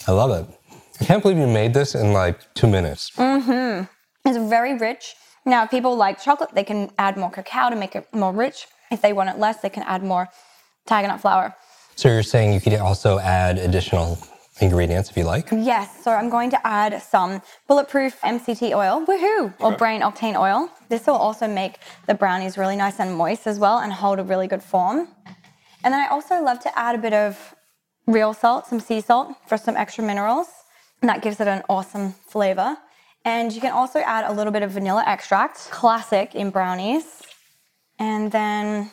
I 0.07 0.13
love 0.13 0.31
it. 0.31 0.47
I 1.01 1.05
can't 1.07 1.23
believe 1.23 1.39
you 1.39 1.49
made 1.49 1.75
this 1.75 1.95
in 1.97 2.13
like 2.13 2.39
two 2.55 2.69
minutes. 2.69 3.11
Mm. 3.17 3.43
Hmm. 3.43 4.29
It's 4.29 4.39
very 4.39 4.77
rich. 4.79 5.15
Now, 5.45 5.65
if 5.65 5.71
people 5.71 5.97
like 5.97 6.21
chocolate, 6.23 6.51
they 6.55 6.65
can 6.65 6.91
add 6.99 7.17
more 7.17 7.31
cacao 7.31 7.71
to 7.71 7.77
make 7.77 7.97
it 7.97 8.07
more 8.13 8.33
rich. 8.33 8.67
If 8.93 9.03
they 9.03 9.13
want 9.13 9.29
it 9.31 9.39
less, 9.39 9.61
they 9.61 9.71
can 9.71 9.83
add 9.85 10.03
more 10.05 10.29
tiger 10.87 11.09
nut 11.09 11.21
flour. 11.21 11.55
So 11.97 12.09
you're 12.11 12.23
saying 12.23 12.53
you 12.53 12.61
could 12.61 12.75
also 12.75 13.19
add 13.19 13.57
additional 13.57 14.19
ingredients 14.61 15.09
if 15.09 15.17
you 15.17 15.25
like? 15.25 15.49
Yes, 15.51 16.05
so 16.05 16.11
I'm 16.11 16.29
going 16.29 16.51
to 16.51 16.67
add 16.67 17.03
some 17.03 17.41
bulletproof 17.67 18.21
MCT 18.21 18.75
oil, 18.75 19.05
woohoo, 19.07 19.55
or 19.61 19.73
brain 19.77 20.03
octane 20.03 20.39
oil. 20.39 20.71
This 20.91 21.07
will 21.07 21.15
also 21.15 21.49
make 21.49 21.79
the 22.07 22.15
brownies 22.15 22.59
really 22.59 22.77
nice 22.77 23.01
and 23.01 23.17
moist 23.17 23.47
as 23.47 23.59
well 23.59 23.79
and 23.79 23.91
hold 23.93 24.19
a 24.19 24.23
really 24.23 24.47
good 24.47 24.63
form. 24.63 25.09
And 25.85 25.95
then 25.95 26.01
I 26.01 26.09
also 26.09 26.43
love 26.43 26.61
to 26.61 26.79
add 26.79 26.95
a 26.95 26.99
bit 26.99 27.15
of 27.15 27.55
real 28.07 28.35
salt, 28.35 28.67
some 28.67 28.79
sea 28.79 29.01
salt 29.01 29.35
for 29.47 29.57
some 29.57 29.75
extra 29.75 30.05
minerals, 30.05 30.49
and 31.01 31.09
that 31.09 31.23
gives 31.23 31.41
it 31.41 31.49
an 31.49 31.63
awesome 31.69 32.13
flavor. 32.13 32.77
And 33.25 33.53
you 33.53 33.61
can 33.63 33.73
also 33.73 34.01
add 34.01 34.31
a 34.31 34.33
little 34.35 34.53
bit 34.53 34.63
of 34.63 34.71
vanilla 34.71 35.03
extract, 35.07 35.71
classic 35.71 36.35
in 36.35 36.51
brownies. 36.51 37.23
And 37.99 38.31
then 38.31 38.91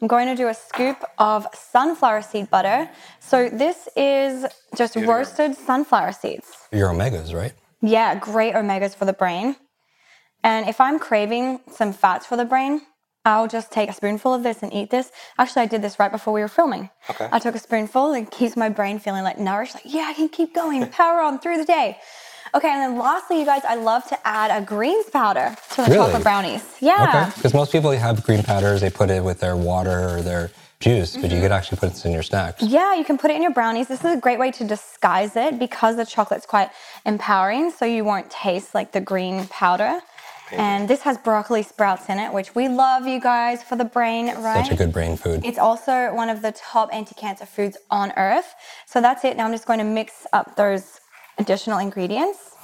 I'm 0.00 0.08
going 0.08 0.28
to 0.28 0.34
do 0.34 0.48
a 0.48 0.54
scoop 0.54 1.04
of 1.18 1.46
sunflower 1.54 2.22
seed 2.22 2.50
butter. 2.50 2.88
So 3.20 3.50
this 3.50 3.88
is 3.96 4.46
just 4.76 4.96
roasted 4.96 5.54
sunflower 5.54 6.12
seeds. 6.12 6.48
Your 6.72 6.88
omegas, 6.88 7.34
right? 7.34 7.52
Yeah, 7.82 8.14
great 8.14 8.54
omegas 8.54 8.94
for 8.94 9.04
the 9.04 9.12
brain. 9.12 9.56
And 10.42 10.68
if 10.68 10.80
I'm 10.80 10.98
craving 10.98 11.60
some 11.70 11.92
fats 11.92 12.24
for 12.24 12.36
the 12.36 12.46
brain, 12.46 12.80
I'll 13.26 13.48
just 13.48 13.70
take 13.70 13.90
a 13.90 13.92
spoonful 13.92 14.32
of 14.32 14.42
this 14.42 14.62
and 14.62 14.72
eat 14.72 14.88
this. 14.90 15.10
Actually, 15.38 15.62
I 15.62 15.66
did 15.66 15.82
this 15.82 15.98
right 15.98 16.10
before 16.10 16.32
we 16.32 16.40
were 16.40 16.48
filming. 16.48 16.88
Okay. 17.10 17.28
I 17.30 17.38
took 17.38 17.54
a 17.54 17.58
spoonful 17.58 18.14
and 18.14 18.30
keeps 18.30 18.56
my 18.56 18.70
brain 18.70 18.98
feeling 18.98 19.22
like 19.22 19.38
nourished, 19.38 19.74
like, 19.74 19.84
yeah, 19.86 20.06
I 20.08 20.14
can 20.14 20.30
keep 20.30 20.54
going, 20.54 20.86
power 20.88 21.20
on 21.20 21.38
through 21.38 21.58
the 21.58 21.66
day. 21.66 21.98
Okay, 22.54 22.68
and 22.68 22.80
then 22.82 22.98
lastly, 22.98 23.38
you 23.38 23.46
guys, 23.46 23.62
I 23.64 23.76
love 23.76 24.04
to 24.08 24.18
add 24.26 24.50
a 24.50 24.64
greens 24.64 25.06
powder 25.10 25.56
to 25.72 25.76
the 25.76 25.82
Really? 25.82 25.96
chocolate 25.96 26.22
brownies. 26.22 26.64
Yeah. 26.80 27.06
Okay. 27.08 27.32
Because 27.36 27.54
most 27.54 27.72
people 27.72 27.90
have 27.92 28.24
green 28.24 28.42
powders, 28.42 28.80
they 28.80 28.90
put 28.90 29.10
it 29.10 29.22
with 29.22 29.40
their 29.40 29.56
water 29.56 30.08
or 30.16 30.22
their 30.22 30.50
juice, 30.80 31.14
but 31.16 31.24
Mm-hmm. 31.26 31.36
you 31.36 31.42
could 31.42 31.52
actually 31.52 31.78
put 31.78 31.90
this 31.90 32.04
in 32.04 32.12
your 32.12 32.22
snacks. 32.22 32.62
Yeah, 32.62 32.94
you 32.94 33.04
can 33.04 33.18
put 33.18 33.30
it 33.30 33.36
in 33.36 33.42
your 33.42 33.52
brownies. 33.52 33.88
This 33.88 34.00
is 34.04 34.14
a 34.16 34.20
great 34.20 34.38
way 34.38 34.50
to 34.52 34.64
disguise 34.64 35.36
it 35.36 35.58
because 35.58 35.96
the 35.96 36.06
chocolate's 36.06 36.46
quite 36.46 36.70
empowering, 37.06 37.70
so 37.70 37.84
you 37.84 38.04
won't 38.04 38.30
taste 38.30 38.74
like 38.74 38.92
the 38.92 39.00
green 39.00 39.46
powder. 39.48 40.00
And 40.52 40.88
this 40.88 41.02
has 41.02 41.16
broccoli 41.16 41.62
sprouts 41.62 42.08
in 42.08 42.18
it, 42.18 42.32
which 42.32 42.56
we 42.56 42.66
love, 42.68 43.06
you 43.06 43.20
guys, 43.20 43.62
for 43.62 43.76
the 43.76 43.84
brain, 43.84 44.26
right? 44.42 44.64
Such 44.66 44.72
a 44.72 44.76
good 44.76 44.92
brain 44.92 45.16
food. 45.16 45.44
It's 45.44 45.58
also 45.60 46.12
one 46.12 46.28
of 46.28 46.42
the 46.42 46.50
top 46.50 46.92
anti-cancer 46.92 47.46
foods 47.46 47.76
on 47.88 48.10
earth. 48.16 48.54
So 48.86 49.00
that's 49.00 49.24
it. 49.24 49.36
Now 49.36 49.46
I'm 49.46 49.52
just 49.52 49.66
going 49.66 49.78
to 49.78 49.84
mix 49.84 50.26
up 50.32 50.56
those 50.56 50.99
additional 51.40 51.78
ingredients. 51.78 52.54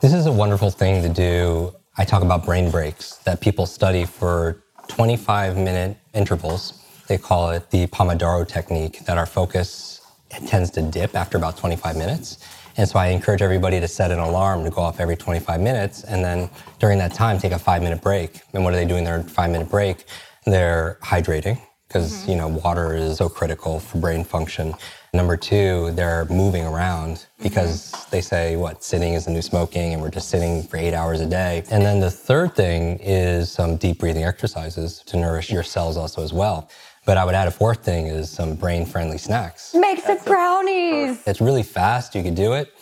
This 0.00 0.12
is 0.12 0.26
a 0.26 0.32
wonderful 0.32 0.70
thing 0.70 1.02
to 1.02 1.08
do. 1.08 1.74
I 1.98 2.04
talk 2.04 2.22
about 2.22 2.44
brain 2.44 2.70
breaks 2.70 3.16
that 3.18 3.40
people 3.40 3.66
study 3.66 4.06
for 4.06 4.64
25 4.88 5.56
minute 5.56 5.98
intervals. 6.14 6.82
They 7.08 7.18
call 7.18 7.50
it 7.50 7.70
the 7.70 7.86
Pomodoro 7.88 8.48
technique, 8.48 9.04
that 9.04 9.18
our 9.18 9.26
focus 9.26 10.00
tends 10.46 10.70
to 10.70 10.82
dip 10.82 11.14
after 11.14 11.36
about 11.36 11.58
25 11.58 11.94
minutes. 11.96 12.38
And 12.78 12.88
so 12.88 12.98
I 12.98 13.08
encourage 13.08 13.42
everybody 13.42 13.78
to 13.80 13.86
set 13.86 14.10
an 14.10 14.18
alarm 14.18 14.64
to 14.64 14.70
go 14.70 14.80
off 14.80 14.98
every 14.98 15.16
25 15.16 15.60
minutes. 15.60 16.04
And 16.04 16.24
then 16.24 16.48
during 16.78 16.98
that 16.98 17.12
time, 17.12 17.38
take 17.38 17.52
a 17.52 17.58
five 17.58 17.82
minute 17.82 18.00
break. 18.00 18.40
And 18.54 18.64
what 18.64 18.72
are 18.72 18.76
they 18.76 18.86
doing 18.86 19.04
their 19.04 19.22
five 19.24 19.50
minute 19.50 19.68
break? 19.68 20.06
They're 20.46 20.98
hydrating 21.02 21.60
because, 21.92 22.22
mm-hmm. 22.22 22.30
you 22.30 22.36
know, 22.38 22.48
water 22.48 22.94
is 22.94 23.18
so 23.18 23.28
critical 23.28 23.78
for 23.78 23.98
brain 23.98 24.24
function. 24.24 24.74
Number 25.12 25.36
two, 25.36 25.90
they're 25.92 26.24
moving 26.30 26.64
around 26.64 27.26
because 27.42 27.92
mm-hmm. 27.92 28.10
they 28.10 28.22
say, 28.22 28.56
what, 28.56 28.82
sitting 28.82 29.12
is 29.12 29.26
the 29.26 29.30
new 29.30 29.42
smoking, 29.42 29.92
and 29.92 30.00
we're 30.00 30.10
just 30.10 30.30
sitting 30.30 30.62
for 30.62 30.78
eight 30.78 30.94
hours 30.94 31.20
a 31.20 31.26
day. 31.26 31.64
And 31.70 31.84
then 31.84 32.00
the 32.00 32.10
third 32.10 32.54
thing 32.54 32.98
is 33.02 33.52
some 33.52 33.76
deep 33.76 33.98
breathing 33.98 34.24
exercises 34.24 35.02
to 35.06 35.18
nourish 35.18 35.50
your 35.50 35.62
cells 35.62 35.98
also 35.98 36.22
as 36.22 36.32
well. 36.32 36.70
But 37.04 37.18
I 37.18 37.26
would 37.26 37.34
add 37.34 37.46
a 37.46 37.50
fourth 37.50 37.84
thing 37.84 38.06
is 38.06 38.30
some 38.30 38.54
brain 38.54 38.86
friendly 38.86 39.18
snacks. 39.18 39.74
Makes 39.74 40.08
it 40.08 40.24
brownies. 40.24 41.22
It's 41.26 41.42
really 41.42 41.64
fast, 41.64 42.14
you 42.14 42.22
can 42.22 42.34
do 42.34 42.54
it. 42.54 42.72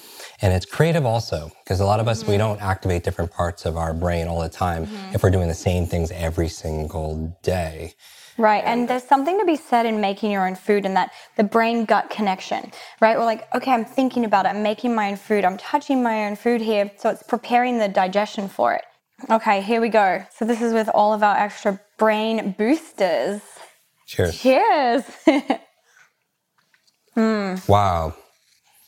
And 0.42 0.52
it's 0.52 0.66
creative 0.66 1.04
also, 1.04 1.50
because 1.64 1.80
a 1.80 1.84
lot 1.84 1.98
of 1.98 2.06
us, 2.06 2.22
we 2.22 2.34
mm-hmm. 2.34 2.38
don't 2.38 2.62
activate 2.62 3.02
different 3.02 3.32
parts 3.32 3.66
of 3.66 3.76
our 3.76 3.92
brain 3.92 4.28
all 4.28 4.40
the 4.40 4.48
time 4.48 4.86
if 5.12 5.22
we're 5.22 5.30
doing 5.30 5.48
the 5.48 5.54
same 5.54 5.84
things 5.84 6.12
every 6.12 6.48
single 6.48 7.36
day. 7.42 7.94
Right. 8.38 8.62
And 8.64 8.88
there's 8.88 9.04
something 9.04 9.38
to 9.38 9.44
be 9.44 9.56
said 9.56 9.86
in 9.86 10.00
making 10.00 10.30
your 10.30 10.46
own 10.46 10.54
food 10.54 10.86
and 10.86 10.96
that 10.96 11.12
the 11.36 11.44
brain 11.44 11.84
gut 11.84 12.10
connection, 12.10 12.72
right? 13.00 13.18
We're 13.18 13.24
like, 13.24 13.52
okay, 13.54 13.72
I'm 13.72 13.84
thinking 13.84 14.24
about 14.24 14.46
it. 14.46 14.50
I'm 14.50 14.62
making 14.62 14.94
my 14.94 15.10
own 15.10 15.16
food. 15.16 15.44
I'm 15.44 15.58
touching 15.58 16.02
my 16.02 16.26
own 16.26 16.36
food 16.36 16.60
here. 16.60 16.90
So 16.98 17.10
it's 17.10 17.22
preparing 17.22 17.78
the 17.78 17.88
digestion 17.88 18.48
for 18.48 18.74
it. 18.74 18.84
Okay, 19.30 19.60
here 19.60 19.80
we 19.80 19.90
go. 19.90 20.24
So 20.34 20.44
this 20.44 20.62
is 20.62 20.72
with 20.72 20.88
all 20.94 21.12
of 21.12 21.22
our 21.22 21.36
extra 21.36 21.80
brain 21.98 22.54
boosters. 22.58 23.42
Cheers. 24.06 24.40
Cheers. 24.40 25.04
Hmm. 27.14 27.56
Wow. 27.68 28.14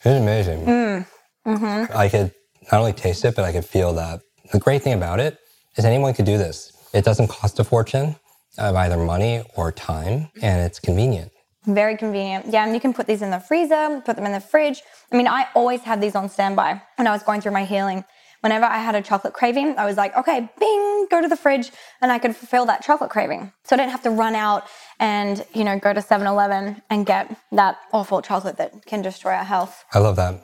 It's 0.04 0.06
amazing. 0.06 0.64
Hmm, 0.64 1.50
mm-hmm. 1.50 1.96
I 1.96 2.08
could 2.08 2.32
not 2.70 2.78
only 2.78 2.92
taste 2.92 3.24
it, 3.24 3.36
but 3.36 3.44
I 3.44 3.52
could 3.52 3.64
feel 3.64 3.92
that. 3.94 4.20
The 4.52 4.58
great 4.58 4.82
thing 4.82 4.94
about 4.94 5.20
it 5.20 5.38
is 5.76 5.84
anyone 5.84 6.14
could 6.14 6.24
do 6.24 6.38
this. 6.38 6.72
It 6.94 7.04
doesn't 7.04 7.28
cost 7.28 7.58
a 7.58 7.64
fortune 7.64 8.16
of 8.58 8.76
either 8.76 8.96
money 8.96 9.44
or 9.56 9.72
time, 9.72 10.28
and 10.42 10.62
it's 10.62 10.78
convenient. 10.78 11.32
Very 11.64 11.96
convenient. 11.96 12.46
Yeah, 12.46 12.64
and 12.64 12.74
you 12.74 12.80
can 12.80 12.92
put 12.92 13.06
these 13.06 13.22
in 13.22 13.30
the 13.30 13.38
freezer, 13.38 14.02
put 14.04 14.16
them 14.16 14.26
in 14.26 14.32
the 14.32 14.40
fridge. 14.40 14.82
I 15.12 15.16
mean, 15.16 15.28
I 15.28 15.46
always 15.54 15.82
had 15.82 16.00
these 16.00 16.14
on 16.14 16.28
standby 16.28 16.82
when 16.96 17.06
I 17.06 17.12
was 17.12 17.22
going 17.22 17.40
through 17.40 17.52
my 17.52 17.64
healing. 17.64 18.04
Whenever 18.40 18.64
I 18.64 18.78
had 18.78 18.96
a 18.96 19.02
chocolate 19.02 19.34
craving, 19.34 19.78
I 19.78 19.86
was 19.86 19.96
like, 19.96 20.16
okay, 20.16 20.50
bing, 20.58 21.06
go 21.08 21.22
to 21.22 21.28
the 21.28 21.36
fridge, 21.36 21.70
and 22.00 22.10
I 22.10 22.18
could 22.18 22.34
fulfill 22.34 22.66
that 22.66 22.82
chocolate 22.82 23.10
craving. 23.10 23.52
So 23.62 23.76
I 23.76 23.78
didn't 23.78 23.92
have 23.92 24.02
to 24.02 24.10
run 24.10 24.34
out 24.34 24.64
and, 24.98 25.46
you 25.54 25.62
know, 25.62 25.78
go 25.78 25.92
to 25.92 26.02
7 26.02 26.26
Eleven 26.26 26.82
and 26.90 27.06
get 27.06 27.36
that 27.52 27.78
awful 27.92 28.20
chocolate 28.20 28.56
that 28.56 28.84
can 28.84 29.00
destroy 29.00 29.30
our 29.34 29.44
health. 29.44 29.84
I 29.92 30.00
love 30.00 30.16
that. 30.16 30.42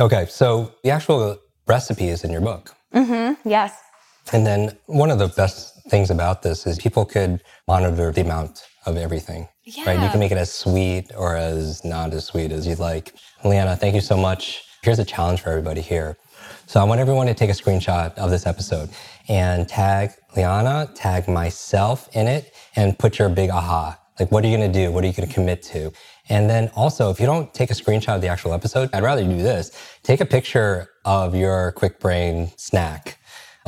Okay, 0.00 0.24
so 0.30 0.72
the 0.82 0.90
actual 0.90 1.36
recipe 1.66 2.08
is 2.08 2.24
in 2.24 2.30
your 2.30 2.40
book. 2.40 2.74
Mm-hmm. 2.94 3.46
Yes. 3.46 3.78
And 4.32 4.46
then 4.46 4.78
one 4.86 5.10
of 5.10 5.18
the 5.18 5.28
best 5.28 5.77
things 5.88 6.10
about 6.10 6.42
this 6.42 6.66
is 6.66 6.78
people 6.78 7.04
could 7.04 7.42
monitor 7.66 8.12
the 8.12 8.20
amount 8.20 8.66
of 8.86 8.96
everything. 8.96 9.48
Yeah. 9.64 9.84
Right? 9.86 10.02
You 10.02 10.08
can 10.08 10.20
make 10.20 10.32
it 10.32 10.38
as 10.38 10.52
sweet 10.52 11.12
or 11.16 11.36
as 11.36 11.84
not 11.84 12.12
as 12.12 12.24
sweet 12.24 12.52
as 12.52 12.66
you'd 12.66 12.78
like. 12.78 13.14
Liana, 13.44 13.76
thank 13.76 13.94
you 13.94 14.00
so 14.00 14.16
much. 14.16 14.62
Here's 14.82 14.98
a 14.98 15.04
challenge 15.04 15.40
for 15.42 15.50
everybody 15.50 15.80
here. 15.80 16.16
So 16.66 16.80
I 16.80 16.84
want 16.84 17.00
everyone 17.00 17.26
to 17.26 17.34
take 17.34 17.50
a 17.50 17.54
screenshot 17.54 18.14
of 18.14 18.30
this 18.30 18.46
episode 18.46 18.90
and 19.28 19.68
tag 19.68 20.10
Liana, 20.36 20.90
tag 20.94 21.28
myself 21.28 22.08
in 22.14 22.26
it, 22.26 22.54
and 22.76 22.98
put 22.98 23.18
your 23.18 23.28
big 23.28 23.50
aha. 23.50 23.98
Like, 24.18 24.32
what 24.32 24.44
are 24.44 24.48
you 24.48 24.56
going 24.56 24.72
to 24.72 24.78
do? 24.78 24.90
What 24.90 25.04
are 25.04 25.06
you 25.06 25.12
going 25.12 25.28
to 25.28 25.34
commit 25.34 25.62
to? 25.64 25.92
And 26.28 26.50
then 26.50 26.70
also, 26.74 27.10
if 27.10 27.20
you 27.20 27.26
don't 27.26 27.52
take 27.54 27.70
a 27.70 27.74
screenshot 27.74 28.16
of 28.16 28.20
the 28.20 28.28
actual 28.28 28.52
episode, 28.52 28.90
I'd 28.92 29.02
rather 29.02 29.22
you 29.22 29.28
do 29.28 29.42
this. 29.42 29.70
Take 30.02 30.20
a 30.20 30.26
picture 30.26 30.88
of 31.04 31.34
your 31.34 31.72
quick 31.72 32.00
brain 32.00 32.50
snack 32.56 33.17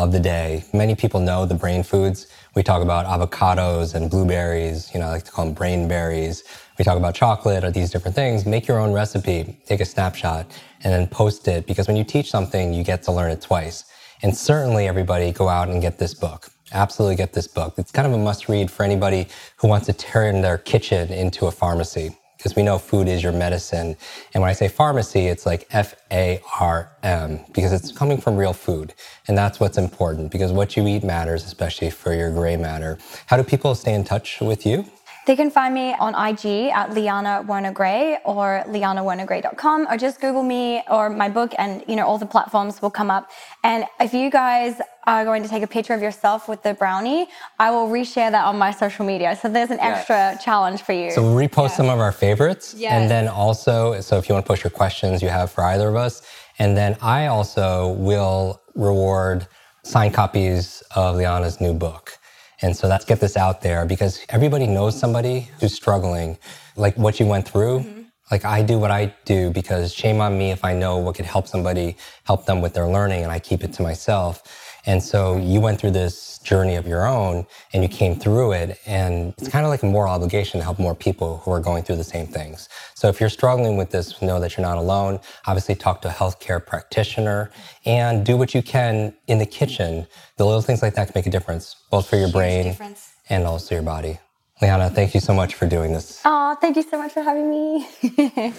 of 0.03 0.13
the 0.13 0.21
day. 0.21 0.65
Many 0.73 0.95
people 0.95 1.21
know 1.21 1.45
the 1.45 1.55
brain 1.55 1.83
foods. 1.83 2.27
We 2.55 2.63
talk 2.63 2.83
about 2.83 3.05
avocados 3.05 3.95
and 3.95 4.11
blueberries, 4.11 4.91
you 4.95 5.01
know, 5.01 5.07
I 5.07 5.11
like 5.11 5.25
to 5.25 5.31
call 5.31 5.45
them 5.45 5.53
brain 5.53 5.89
berries. 5.89 6.43
We 6.79 6.85
talk 6.87 6.97
about 6.97 7.15
chocolate 7.15 7.65
or 7.65 7.71
these 7.71 7.91
different 7.91 8.15
things. 8.15 8.47
Make 8.47 8.67
your 8.67 8.81
own 8.81 8.93
recipe, 8.93 9.61
take 9.67 9.81
a 9.81 9.85
snapshot, 9.85 10.47
and 10.83 10.93
then 10.93 11.07
post 11.07 11.47
it 11.49 11.67
because 11.67 11.87
when 11.87 11.99
you 11.99 12.05
teach 12.05 12.31
something, 12.31 12.73
you 12.73 12.83
get 12.83 13.03
to 13.05 13.13
learn 13.13 13.31
it 13.31 13.43
twice. 13.43 13.85
And 14.23 14.35
certainly, 14.37 14.89
everybody 14.89 15.33
go 15.33 15.49
out 15.49 15.69
and 15.69 15.83
get 15.83 15.99
this 15.99 16.15
book. 16.15 16.49
Absolutely 16.73 17.17
get 17.17 17.35
this 17.35 17.47
book. 17.47 17.75
It's 17.77 17.93
kind 17.93 18.07
of 18.07 18.15
a 18.15 18.19
must 18.19 18.49
read 18.49 18.71
for 18.71 18.85
anybody 18.85 19.29
who 19.57 19.69
wants 19.69 19.87
to 19.87 19.93
turn 19.93 20.41
their 20.41 20.57
kitchen 20.59 21.13
into 21.13 21.47
a 21.47 21.51
pharmacy 21.51 22.17
because 22.41 22.57
we 22.57 22.63
know 22.63 22.79
food 22.79 23.07
is 23.07 23.23
your 23.23 23.33
medicine. 23.33 23.95
And 24.33 24.41
when 24.41 24.49
I 24.49 24.55
say 24.55 24.67
pharmacy, 24.69 25.27
it's 25.27 25.45
like 25.45 25.69
F 25.71 25.95
A 26.11 26.41
R 26.59 26.91
M 27.03 27.41
because 27.53 27.73
it's 27.73 27.93
coming 27.93 28.19
from 28.19 28.37
real 28.37 28.55
food. 28.55 28.95
And 29.29 29.37
that's 29.37 29.61
what's 29.61 29.77
important 29.77 30.33
because 30.33 30.51
what 30.51 30.75
you 30.75 30.87
eat 30.87 31.05
matters, 31.05 31.45
especially 31.45 31.91
for 31.91 32.15
your 32.15 32.33
gray 32.33 32.57
matter. 32.57 32.99
How 33.27 33.37
do 33.37 33.43
people 33.45 33.75
stay 33.75 33.93
in 33.93 34.05
touch 34.05 34.41
with 34.41 34.65
you? 34.65 34.87
They 35.31 35.37
can 35.37 35.49
find 35.49 35.73
me 35.73 35.95
on 35.95 36.13
IG 36.29 36.73
at 36.73 36.93
Liana 36.93 37.45
Werner 37.47 37.71
Gray 37.71 38.19
or 38.25 38.65
lianawernergray.com 38.67 39.87
or 39.89 39.97
just 39.97 40.21
Google 40.21 40.43
me 40.43 40.83
or 40.91 41.09
my 41.09 41.29
book 41.29 41.53
and 41.57 41.85
you 41.87 41.95
know 41.95 42.05
all 42.05 42.19
the 42.19 42.27
platforms 42.27 42.83
will 42.83 42.91
come 42.91 43.13
up. 43.13 43.31
And 43.63 43.85
if 44.01 44.13
you 44.13 44.29
guys 44.29 44.81
are 45.07 45.25
going 45.25 45.45
to 45.45 45.49
take 45.49 45.63
a 45.63 45.69
picture 45.69 45.95
of 45.95 46.03
yourself 46.03 46.49
with 46.49 46.65
the 46.65 46.75
brownie, 46.75 47.29
I 47.61 47.71
will 47.71 47.87
reshare 47.87 48.33
that 48.33 48.45
on 48.45 48.59
my 48.59 48.73
social 48.73 49.07
media. 49.07 49.39
So 49.41 49.49
there's 49.49 49.71
an 49.71 49.79
extra 49.79 50.37
challenge 50.45 50.83
for 50.83 50.95
you. 50.95 51.13
So 51.13 51.23
we'll 51.23 51.49
repost 51.49 51.77
some 51.77 51.89
of 51.89 52.01
our 52.01 52.11
favorites. 52.11 52.75
Yes. 52.77 52.91
And 52.91 53.09
then 53.09 53.29
also, 53.29 54.01
so 54.01 54.19
if 54.19 54.29
you 54.29 54.35
want 54.35 54.45
to 54.45 54.49
post 54.49 54.65
your 54.65 54.73
questions 54.73 55.23
you 55.23 55.29
have 55.29 55.53
for 55.53 55.63
either 55.63 55.89
of 55.89 55.95
us. 55.95 56.23
And 56.59 56.77
then 56.77 56.97
I 57.01 57.27
also 57.27 57.91
will 57.91 58.61
reward 58.75 59.47
signed 59.85 60.13
copies 60.13 60.83
of 60.97 61.15
Liana's 61.15 61.61
new 61.61 61.73
book. 61.73 62.19
And 62.63 62.77
so 62.77 62.89
let's 62.89 63.05
get 63.05 63.21
this 63.21 63.37
out 63.37 63.63
there 63.63 63.87
because 63.87 64.25
everybody 64.29 64.67
knows 64.67 64.99
somebody 64.99 65.49
who's 65.61 65.75
struggling, 65.75 66.39
like 66.77 66.97
what 66.97 67.19
you 67.19 67.27
went 67.27 67.49
through. 67.49 67.81
Mm-hmm. 67.81 68.03
Like 68.31 68.45
I 68.45 68.63
do 68.63 68.79
what 68.79 68.91
I 68.91 69.15
do 69.25 69.51
because 69.51 69.93
shame 69.93 70.21
on 70.21 70.39
me 70.39 70.51
if 70.51 70.65
I 70.65 70.75
know 70.75 70.99
what 70.99 71.17
could 71.17 71.27
help 71.27 71.49
somebody, 71.49 71.97
help 72.25 72.47
them 72.47 72.61
with 72.61 72.75
their 72.75 72.87
learning 72.87 73.23
and 73.23 73.33
I 73.33 73.39
keep 73.39 73.65
it 73.65 73.73
to 73.75 73.83
myself. 73.83 74.70
And 74.87 75.03
so 75.03 75.37
you 75.39 75.61
went 75.61 75.81
through 75.81 75.93
this 75.93 76.39
journey 76.39 76.77
of 76.77 76.87
your 76.87 77.07
own 77.07 77.47
and 77.73 77.83
you 77.83 77.89
came 77.89 78.19
through 78.19 78.53
it. 78.53 78.79
And 78.87 79.35
it's 79.39 79.49
kind 79.49 79.65
of 79.67 79.71
like 79.71 79.83
a 79.83 79.87
moral 79.87 80.13
obligation 80.13 80.59
to 80.61 80.65
help 80.65 80.79
more 80.79 80.95
people 80.95 81.39
who 81.39 81.51
are 81.53 81.61
going 81.61 81.83
through 81.85 81.97
the 81.97 82.05
same 82.05 82.27
things. 82.27 82.69
So 82.95 83.09
if 83.09 83.21
you're 83.21 83.29
struggling 83.31 83.77
with 83.77 83.91
this, 83.91 84.21
know 84.23 84.41
that 84.41 84.57
you're 84.57 84.67
not 84.67 84.79
alone. 84.79 85.21
Obviously, 85.47 85.75
talk 85.75 86.03
to 86.03 86.09
a 86.09 86.13
healthcare 86.13 86.65
practitioner 86.65 87.51
and 87.85 88.25
do 88.25 88.37
what 88.37 88.55
you 88.55 88.63
can 88.63 89.15
in 89.27 89.39
the 89.39 89.47
kitchen. 89.47 90.07
The 90.37 90.45
little 90.47 90.63
things 90.63 90.83
like 90.83 90.95
that 90.95 91.07
can 91.07 91.13
make 91.15 91.27
a 91.27 91.31
difference, 91.31 91.77
both 91.91 92.09
for 92.09 92.17
your 92.17 92.31
brain 92.31 92.65
difference. 92.65 93.13
and 93.29 93.45
also 93.47 93.75
your 93.75 93.85
body. 93.85 94.19
Liana, 94.63 94.91
thank 94.91 95.15
you 95.15 95.21
so 95.21 95.35
much 95.35 95.55
for 95.55 95.67
doing 95.67 95.93
this. 95.93 96.21
Oh, 96.25 96.57
thank 96.61 96.77
you 96.77 96.83
so 96.83 96.99
much 96.99 97.13
for 97.13 97.23
having 97.23 97.51
me. 97.51 97.89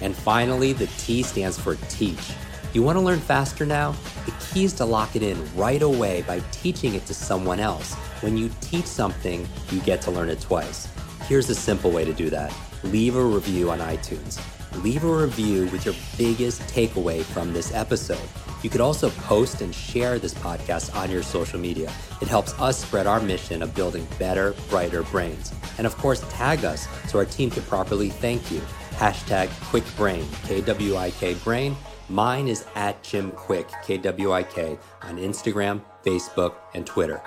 And 0.00 0.14
finally, 0.14 0.72
the 0.72 0.86
T 0.98 1.22
stands 1.22 1.58
for 1.58 1.76
teach. 1.88 2.32
You 2.72 2.82
want 2.82 2.96
to 2.96 3.00
learn 3.00 3.18
faster 3.18 3.66
now? 3.66 3.96
The 4.26 4.32
key 4.52 4.64
is 4.64 4.72
to 4.74 4.84
lock 4.84 5.16
it 5.16 5.22
in 5.22 5.56
right 5.56 5.82
away 5.82 6.22
by 6.22 6.40
teaching 6.52 6.94
it 6.94 7.04
to 7.06 7.14
someone 7.14 7.58
else. 7.58 7.94
When 8.22 8.36
you 8.36 8.50
teach 8.60 8.86
something, 8.86 9.48
you 9.70 9.80
get 9.80 10.00
to 10.02 10.10
learn 10.10 10.28
it 10.28 10.40
twice. 10.40 10.88
Here's 11.26 11.50
a 11.50 11.54
simple 11.54 11.90
way 11.90 12.04
to 12.04 12.12
do 12.12 12.30
that 12.30 12.54
leave 12.84 13.16
a 13.16 13.22
review 13.22 13.70
on 13.70 13.78
iTunes. 13.80 14.40
Leave 14.82 15.04
a 15.04 15.12
review 15.12 15.66
with 15.66 15.84
your 15.84 15.94
biggest 16.16 16.62
takeaway 16.62 17.22
from 17.22 17.52
this 17.52 17.74
episode. 17.74 18.28
You 18.62 18.70
could 18.70 18.80
also 18.80 19.10
post 19.10 19.62
and 19.62 19.74
share 19.74 20.18
this 20.18 20.34
podcast 20.34 20.94
on 20.94 21.10
your 21.10 21.22
social 21.22 21.58
media. 21.58 21.92
It 22.20 22.28
helps 22.28 22.58
us 22.60 22.78
spread 22.78 23.06
our 23.06 23.20
mission 23.20 23.62
of 23.62 23.74
building 23.74 24.06
better, 24.18 24.54
brighter 24.68 25.02
brains. 25.02 25.52
And 25.78 25.86
of 25.86 25.96
course, 25.96 26.24
tag 26.30 26.64
us 26.64 26.86
so 27.08 27.18
our 27.18 27.24
team 27.24 27.50
can 27.50 27.62
properly 27.64 28.10
thank 28.10 28.50
you. 28.50 28.60
Hashtag 29.00 29.48
KwikBrain, 29.70 30.26
K 30.46 30.60
W 30.60 30.94
I 30.94 31.10
K 31.10 31.32
Brain. 31.32 31.74
Mine 32.10 32.46
is 32.48 32.66
at 32.74 33.02
Jim 33.02 33.30
Kwik, 33.32 33.66
K 33.82 33.96
W 33.96 34.32
I 34.34 34.42
K, 34.42 34.78
on 35.00 35.16
Instagram, 35.16 35.80
Facebook, 36.04 36.56
and 36.74 36.86
Twitter. 36.86 37.22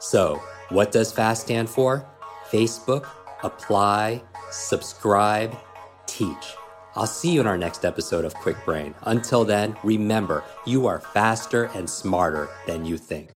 So, 0.00 0.42
what 0.70 0.90
does 0.90 1.12
FAST 1.12 1.42
stand 1.42 1.70
for? 1.70 2.04
Facebook, 2.50 3.06
apply, 3.44 4.24
subscribe, 4.50 5.56
teach. 6.06 6.56
I'll 6.96 7.06
see 7.06 7.30
you 7.30 7.40
in 7.40 7.46
our 7.46 7.58
next 7.58 7.84
episode 7.84 8.24
of 8.24 8.34
Kwik 8.34 8.64
Brain. 8.64 8.92
Until 9.02 9.44
then, 9.44 9.76
remember, 9.84 10.42
you 10.66 10.88
are 10.88 10.98
faster 10.98 11.66
and 11.76 11.88
smarter 11.88 12.48
than 12.66 12.84
you 12.84 12.98
think. 12.98 13.30